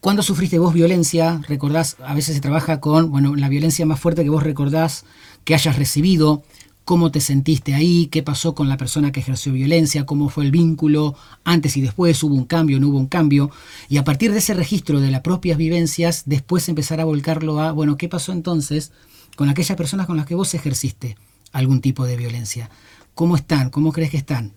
[0.00, 1.40] ¿Cuándo sufriste vos violencia?
[1.46, 5.04] Recordás, a veces se trabaja con, bueno, la violencia más fuerte que vos recordás
[5.44, 6.42] que hayas recibido,
[6.84, 10.50] cómo te sentiste ahí, qué pasó con la persona que ejerció violencia, cómo fue el
[10.50, 11.14] vínculo
[11.44, 13.50] antes y después, hubo un cambio, no hubo un cambio.
[13.88, 17.72] Y a partir de ese registro de las propias vivencias, después empezar a volcarlo a,
[17.72, 18.92] bueno, ¿qué pasó entonces
[19.36, 21.16] con aquellas personas con las que vos ejerciste
[21.52, 22.70] algún tipo de violencia?
[23.14, 23.70] ¿Cómo están?
[23.70, 24.52] ¿Cómo crees que están?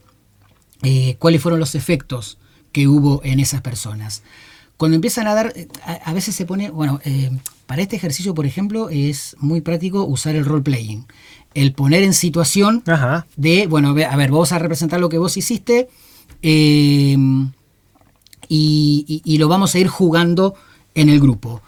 [0.84, 2.38] eh, cuáles fueron los efectos
[2.72, 4.22] que hubo en esas personas.
[4.78, 5.68] Cuando empiezan a dar, eh,
[6.04, 7.32] a, veces se pone, bueno, eh,
[7.74, 11.08] para este ejercicio, por ejemplo, es muy práctico usar el role-playing.
[11.56, 13.26] El poner en situación Ajá.
[13.36, 15.90] de, bueno, a ver, vos vas a representar lo que vos hiciste
[16.44, 17.18] eh,
[18.48, 20.54] y, y- y lo vamos a ir jugando
[20.94, 21.64] en el grupo.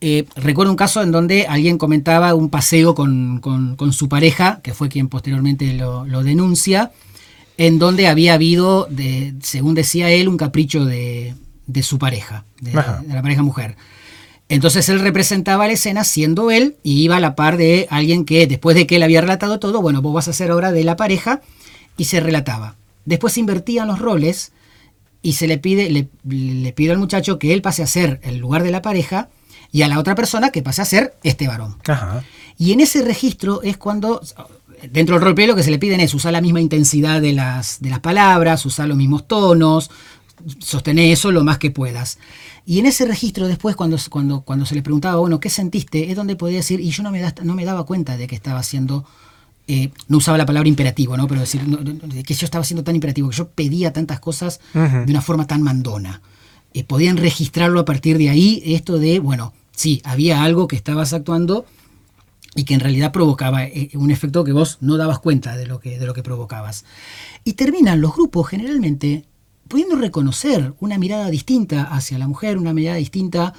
[0.00, 4.60] Eh, recuerdo un caso en donde alguien comentaba un paseo con, con- con su pareja,
[4.62, 6.92] que fue quien posteriormente lo, lo denuncia,
[7.56, 11.34] en donde había habido, de, según decía él, un capricho de,
[11.66, 13.74] de su pareja, de la pareja mujer.
[14.52, 18.46] Entonces él representaba la escena siendo él y iba a la par de alguien que
[18.46, 20.94] después de que él había relatado todo, bueno, vos vas a ser ahora de la
[20.94, 21.40] pareja
[21.96, 22.76] y se relataba.
[23.06, 24.52] Después se invertían los roles
[25.22, 28.36] y se le pide, le, le pide al muchacho que él pase a ser el
[28.36, 29.30] lugar de la pareja
[29.72, 31.78] y a la otra persona que pase a ser este varón.
[31.88, 32.22] Ajá.
[32.58, 34.20] Y en ese registro es cuando,
[34.90, 37.80] dentro del roleplay lo que se le piden es usar la misma intensidad de las,
[37.80, 39.90] de las palabras, usar los mismos tonos,
[40.58, 42.18] sostener eso lo más que puedas.
[42.64, 46.10] Y en ese registro después, cuando, cuando, cuando se le preguntaba, bueno, ¿qué sentiste?
[46.10, 48.34] Es donde podía decir, y yo no me, da- no me daba cuenta de que
[48.36, 49.04] estaba haciendo,
[49.66, 51.26] eh, no usaba la palabra imperativo, ¿no?
[51.26, 54.20] Pero decir, no, no, de que yo estaba siendo tan imperativo, que yo pedía tantas
[54.20, 54.60] cosas
[55.06, 56.20] de una forma tan mandona.
[56.74, 61.12] Eh, podían registrarlo a partir de ahí, esto de, bueno, sí, había algo que estabas
[61.12, 61.66] actuando
[62.54, 65.80] y que en realidad provocaba eh, un efecto que vos no dabas cuenta de lo
[65.80, 66.84] que, de lo que provocabas.
[67.44, 69.24] Y terminan los grupos generalmente
[69.72, 73.54] pudiendo reconocer una mirada distinta hacia la mujer, una mirada distinta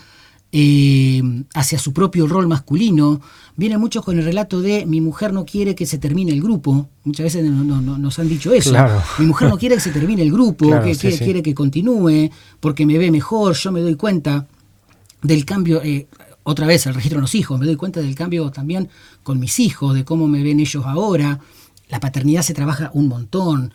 [0.52, 1.24] eh,
[1.56, 3.20] hacia su propio rol masculino.
[3.56, 6.88] Vienen muchos con el relato de mi mujer no quiere que se termine el grupo.
[7.04, 8.70] Muchas veces no- no- no- nos han dicho eso.
[8.70, 9.02] Claro.
[9.18, 11.24] Mi mujer no quiere que se termine el grupo, Claro, que sí, quiere, sí.
[11.24, 14.46] quiere que continúe, porque me ve mejor, yo me doy cuenta
[15.24, 16.08] del cambio, eh,
[16.44, 18.90] otra vez el registro de los hijos, me doy cuenta del cambio también
[19.24, 21.40] con mis hijos, de cómo me ven ellos ahora.
[21.90, 23.74] La paternidad se trabaja un montón,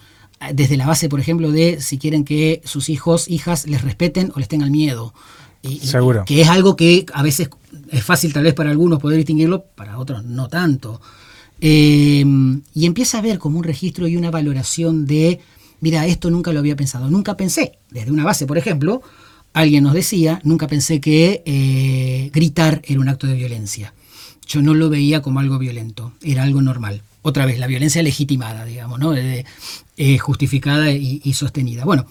[0.54, 4.38] desde la base, por ejemplo, de si quieren que sus hijos, hijas les respeten o
[4.38, 5.12] les tengan miedo.
[5.62, 6.24] Y- y- Seguro.
[6.24, 7.50] Que es algo que a veces
[7.90, 11.00] es fácil tal vez para algunos poder distinguirlo, para otros no tanto.
[11.60, 12.24] Eh,
[12.74, 15.40] y empieza a ver como un registro y una valoración de,
[15.80, 19.02] mira, esto nunca lo había pensado, nunca pensé, desde una base, por ejemplo,
[19.54, 23.92] alguien nos decía, nunca pensé que eh, gritar era un acto de violencia.
[24.46, 27.02] Yo no lo veía como algo violento, era algo normal.
[27.22, 29.14] Otra vez, la violencia legitimada, digamos, ¿no?
[29.14, 31.84] Eh, justificada y, sostenida.
[31.84, 32.06] Bueno,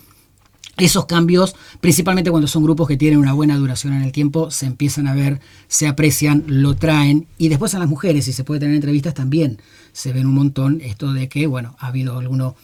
[0.78, 4.66] esos cambios, principalmente cuando son grupos que tienen una buena duración en el tiempo, se
[4.68, 7.28] empiezan a ver, se aprecian, lo traen.
[7.38, 9.60] Y después a las mujeres, si se puede tener entrevistas, también
[9.92, 12.56] se ven un montón esto de que, bueno, ha habido alguno,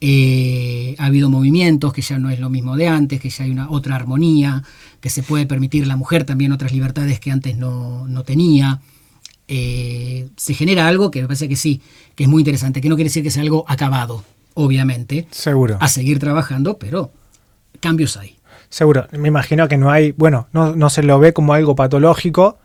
[0.00, 3.50] eh, ha habido movimientos, que ya no es lo mismo de antes, que ya hay
[3.50, 4.62] una otra armonía,
[5.00, 8.80] que se puede permitir la mujer también otras libertades que antes no, tenía.
[9.48, 11.80] Eh, se genera algo que me parece que sí,
[12.14, 14.24] que es muy interesante, que no quiere decir que sea algo acabado,
[14.54, 15.28] obviamente.
[15.30, 15.78] Seguro.
[15.80, 17.12] A seguir trabajando, pero
[17.80, 18.36] cambios hay.
[18.68, 22.58] Seguro, me imagino que no hay, bueno, no, no se lo ve como algo patológico,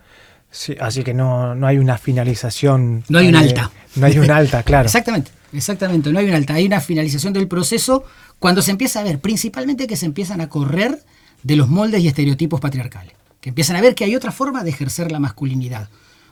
[0.80, 3.04] así que no, no, hay una finalización.
[3.08, 3.72] No hay un alta.
[3.96, 4.88] No hay un alta, claro.
[4.88, 8.04] exactamente, exactamente, no hay un alta, hay una finalización del proceso
[8.40, 11.04] cuando se empieza a ver, principalmente que se empiezan a correr
[11.44, 14.72] de los moldes y estereotipos patriarcales, que empiezan a ver que hay otra forma de
[14.72, 15.90] ejercer la masculinidad,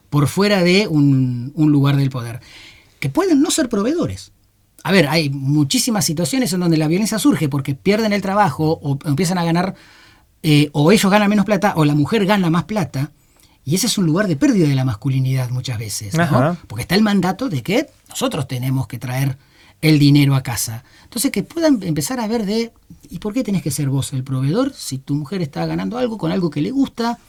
[0.10, 2.39] por fuera de un, un lugar del poder,
[2.99, 4.32] que pueden no ser proveedores,
[4.84, 8.97] a ver, hay muchísimas situaciones en donde la violencia surge porque pierden el trabajo o
[9.05, 9.76] empiezan a ganar,
[10.43, 13.12] eh, o ellos ganan menos plata o la mujer gana más plata.
[13.66, 16.57] Y ese es un lugar de pérdida de la masculinidad muchas veces, ¿no?
[16.68, 19.38] Porque está el mandato de que nosotros tenemos que traer
[19.82, 20.84] el dinero a casa.
[21.03, 22.72] Entonces que puedan empezar a ver de,
[23.10, 26.18] ¿y por qué tenés que ser vos el proveedor si tu mujer está ganando algo
[26.18, 27.20] con algo que le gusta?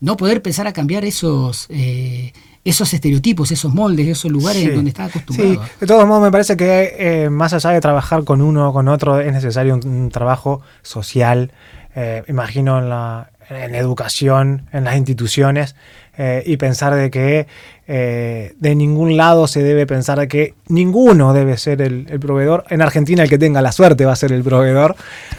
[0.00, 2.32] No poder empezar a cambiar esos, eh,
[2.68, 5.54] esos estereotipos, esos moldes, esos lugares donde está acostumbrado.
[5.54, 8.72] Sí, de todos modos me parece que eh, más allá de trabajar con uno o
[8.72, 11.52] con otro, es necesario un, trabajo social,
[11.94, 15.76] eh, imagino en la, en educación, en las instituciones,
[16.18, 17.46] eh, y pensar de que
[17.86, 22.64] de ningún lado se debe pensar de que ninguno debe ser el, el, proveedor.
[22.68, 24.94] En Argentina el que tenga la suerte va a ser el proveedor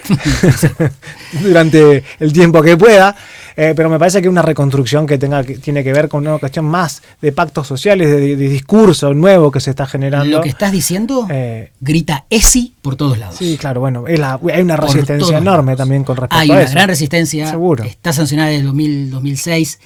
[1.43, 3.15] durante el tiempo que pueda.
[3.55, 6.37] Eh, pero me parece que una reconstrucción que tenga que, tiene que ver con una
[6.37, 10.37] cuestión más de pactos sociales, de, discurso nuevo que se está generando.
[10.37, 13.35] Lo que estás diciendo eh, grita ESI por todos lados.
[13.35, 16.53] Sí, claro, bueno, hay una resistencia enorme también con respecto a eso.
[16.53, 17.49] Hay una gran resistencia.
[17.49, 17.83] Seguro.
[17.83, 19.79] Está sancionada desde 2000, 2006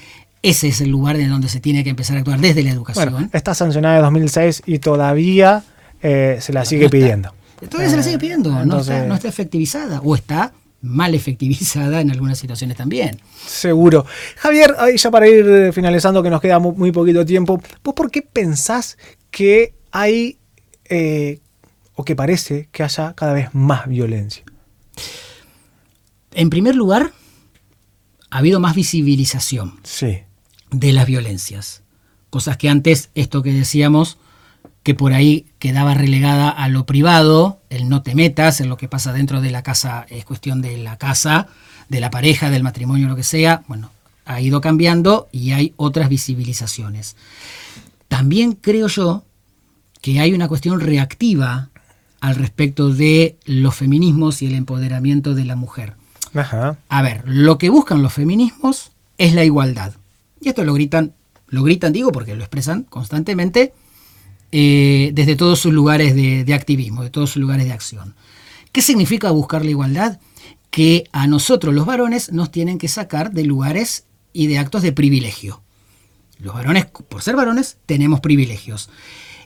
[0.44, 3.12] ese es el lugar en donde se tiene que empezar a actuar desde la educación.
[3.12, 5.64] Bueno, está sancionada en 2006 y todavía
[6.02, 7.34] eh, se la sigue pidiendo.
[7.70, 10.52] Todavía se la sigue pidiendo, no, está, no, está, efectivizada o está
[10.84, 13.20] mal efectivizada en algunas situaciones también.
[13.46, 14.06] Seguro.
[14.36, 18.22] Javier, ya para ir eh, finalizando, que nos queda muy, poquito tiempo, ¿vos por qué
[18.22, 18.98] pensás
[19.32, 20.38] que hay,
[20.90, 21.40] eh,
[21.96, 24.44] o que parece que haya cada vez más violencia?
[26.34, 27.14] En primer lugar,
[28.30, 29.80] ha habido más visibilización
[30.72, 31.84] de las violencias.
[32.30, 34.18] Cosas que antes, esto que decíamos,
[34.84, 38.90] que por ahí quedaba relegada a lo privado, el no te metas en lo que
[38.90, 41.48] pasa dentro de la casa, es cuestión de la casa,
[41.88, 43.92] de la pareja, del matrimonio, lo que sea, bueno,
[44.26, 47.16] ha ido cambiando y hay otras visibilizaciones.
[48.10, 49.24] También creo yo
[50.02, 51.70] que hay una cuestión reactiva
[52.20, 55.94] al respecto de los feminismos y el empoderamiento de la mujer.
[56.90, 59.94] A ver, lo que buscan los feminismos es la igualdad.
[60.42, 61.14] Y esto lo gritan,
[61.48, 63.74] lo gritan, digo, porque lo expresan constantemente
[64.56, 68.14] eh, desde todos sus lugares de, activismo, de todos sus lugares de acción.
[68.72, 70.20] ¿Qué significa buscar la igualdad?
[70.70, 74.92] Que a nosotros los varones nos tienen que sacar de lugares y de actos de
[74.92, 75.64] privilegio.
[76.38, 78.92] Los varones, por ser varones, tenemos privilegios.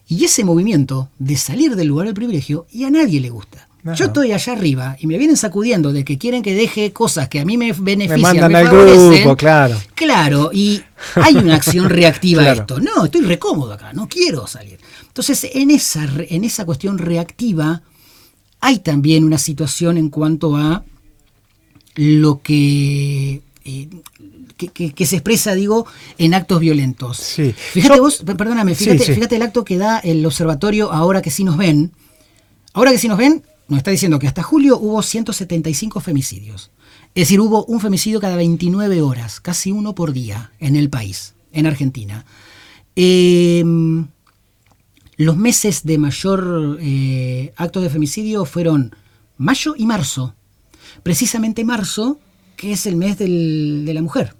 [0.10, 3.70] Y ese movimiento de salir del lugar del privilegio, y a nadie le gusta.
[3.95, 7.39] Yo estoy allá arriba y me vienen sacudiendo de que quieren que deje cosas que
[7.39, 9.78] a mí me benefician, me, mandan grupo, claro.
[9.95, 10.82] Claro, y
[11.16, 12.80] hay una acción reactiva a esto.
[12.80, 14.80] No, estoy recómodo acá, no quiero salir.
[15.18, 17.82] Entonces, en esa, en esa cuestión reactiva
[18.59, 20.84] hay también una situación en cuanto a
[21.95, 23.89] lo que, eh,
[24.57, 25.88] que, se expresa, digo,
[26.20, 27.18] en actos violentos.
[27.18, 27.51] Sí.
[27.51, 31.57] Fíjate vos, perdóname, fíjate, fíjate el acto que da el observatorio ahora que sí nos
[31.57, 31.93] ven.
[32.74, 36.70] Ahora que sí nos ven, nos está diciendo que hasta julio hubo 175 femicidios.
[37.15, 41.34] Es decir, hubo un femicidio cada 29 horas, casi uno por día en el país,
[41.53, 42.24] en Argentina.
[42.95, 43.63] Eh,
[45.18, 48.95] los meses de mayor eh, actos de femicidio fueron
[49.38, 50.36] mayo y marzo.
[51.03, 52.20] Precisamente marzo,
[52.55, 54.36] que es el mes de la mujer.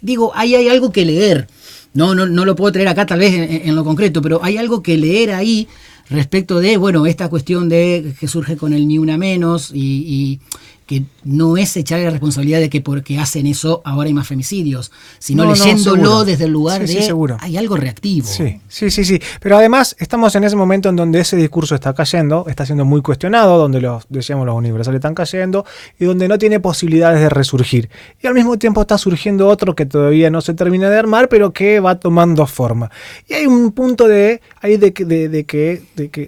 [0.00, 1.48] Digo, ahí hay algo que leer.
[1.92, 4.82] No, no, no lo puedo traer acá tal vez en, lo concreto, pero hay algo
[4.82, 5.66] que leer ahí
[6.10, 10.40] respecto de, bueno, esta cuestión de que surge con el ni una menos y,
[10.88, 14.90] que no es echarle la responsabilidad de que porque hacen eso ahora hay más femicidios,
[15.18, 17.36] sino leyéndolo desde el lugar de seguro.
[17.40, 18.26] hay algo reactivo.
[18.26, 19.20] Sí, sí, sí, sí.
[19.40, 23.02] Pero además estamos en ese momento en donde ese discurso está cayendo, está siendo muy
[23.02, 25.66] cuestionado, donde los, decíamos, los universales están cayendo
[26.00, 27.90] y donde no tiene posibilidades de resurgir.
[28.22, 31.52] Y al mismo tiempo está surgiendo otro que todavía no se termina de armar, pero
[31.52, 32.90] que va tomando forma.
[33.28, 35.82] Y hay un punto de, ahí de, de, de, que,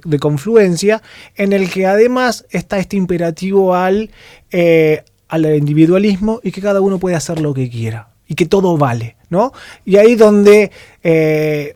[0.05, 1.01] de confluencia
[1.35, 4.11] en el que además está este imperativo al
[4.51, 8.77] eh, al individualismo y que cada uno puede hacer lo que quiera y que todo
[8.77, 9.53] vale, ¿no?
[9.85, 10.71] Y ahí donde
[11.03, 11.75] eh,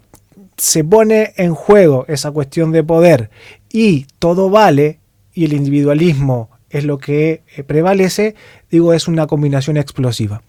[0.56, 3.30] se pone en juego esa cuestión de poder
[3.72, 4.98] y todo vale
[5.32, 8.34] y el individualismo es lo que eh, prevalece,
[8.70, 10.42] digo, es una combinación explosiva.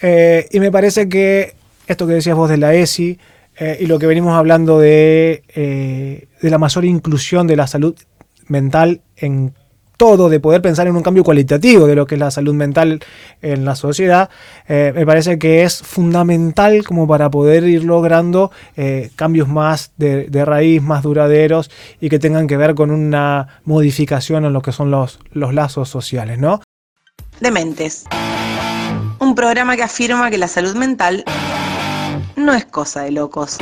[0.00, 1.54] y me parece que
[1.86, 3.18] esto que decías vos de la ESI
[3.80, 5.42] y lo que venimos hablando de,
[6.42, 7.96] de la mayor inclusión de la salud
[8.48, 9.54] mental en
[9.96, 13.00] todo, de poder pensar en un cambio cualitativo de lo que es la salud mental
[13.42, 14.30] en la sociedad,
[14.68, 20.28] eh, me parece que es fundamental como para poder ir logrando eh, cambios más de,
[20.44, 21.70] raíz, más duraderos
[22.00, 25.88] y que tengan que ver con una modificación en lo que son los, los lazos
[25.88, 26.60] sociales, ¿no?
[27.40, 28.04] Dementes.
[29.18, 31.24] Un programa que afirma que la salud mental
[32.36, 33.58] no es cosa de locos.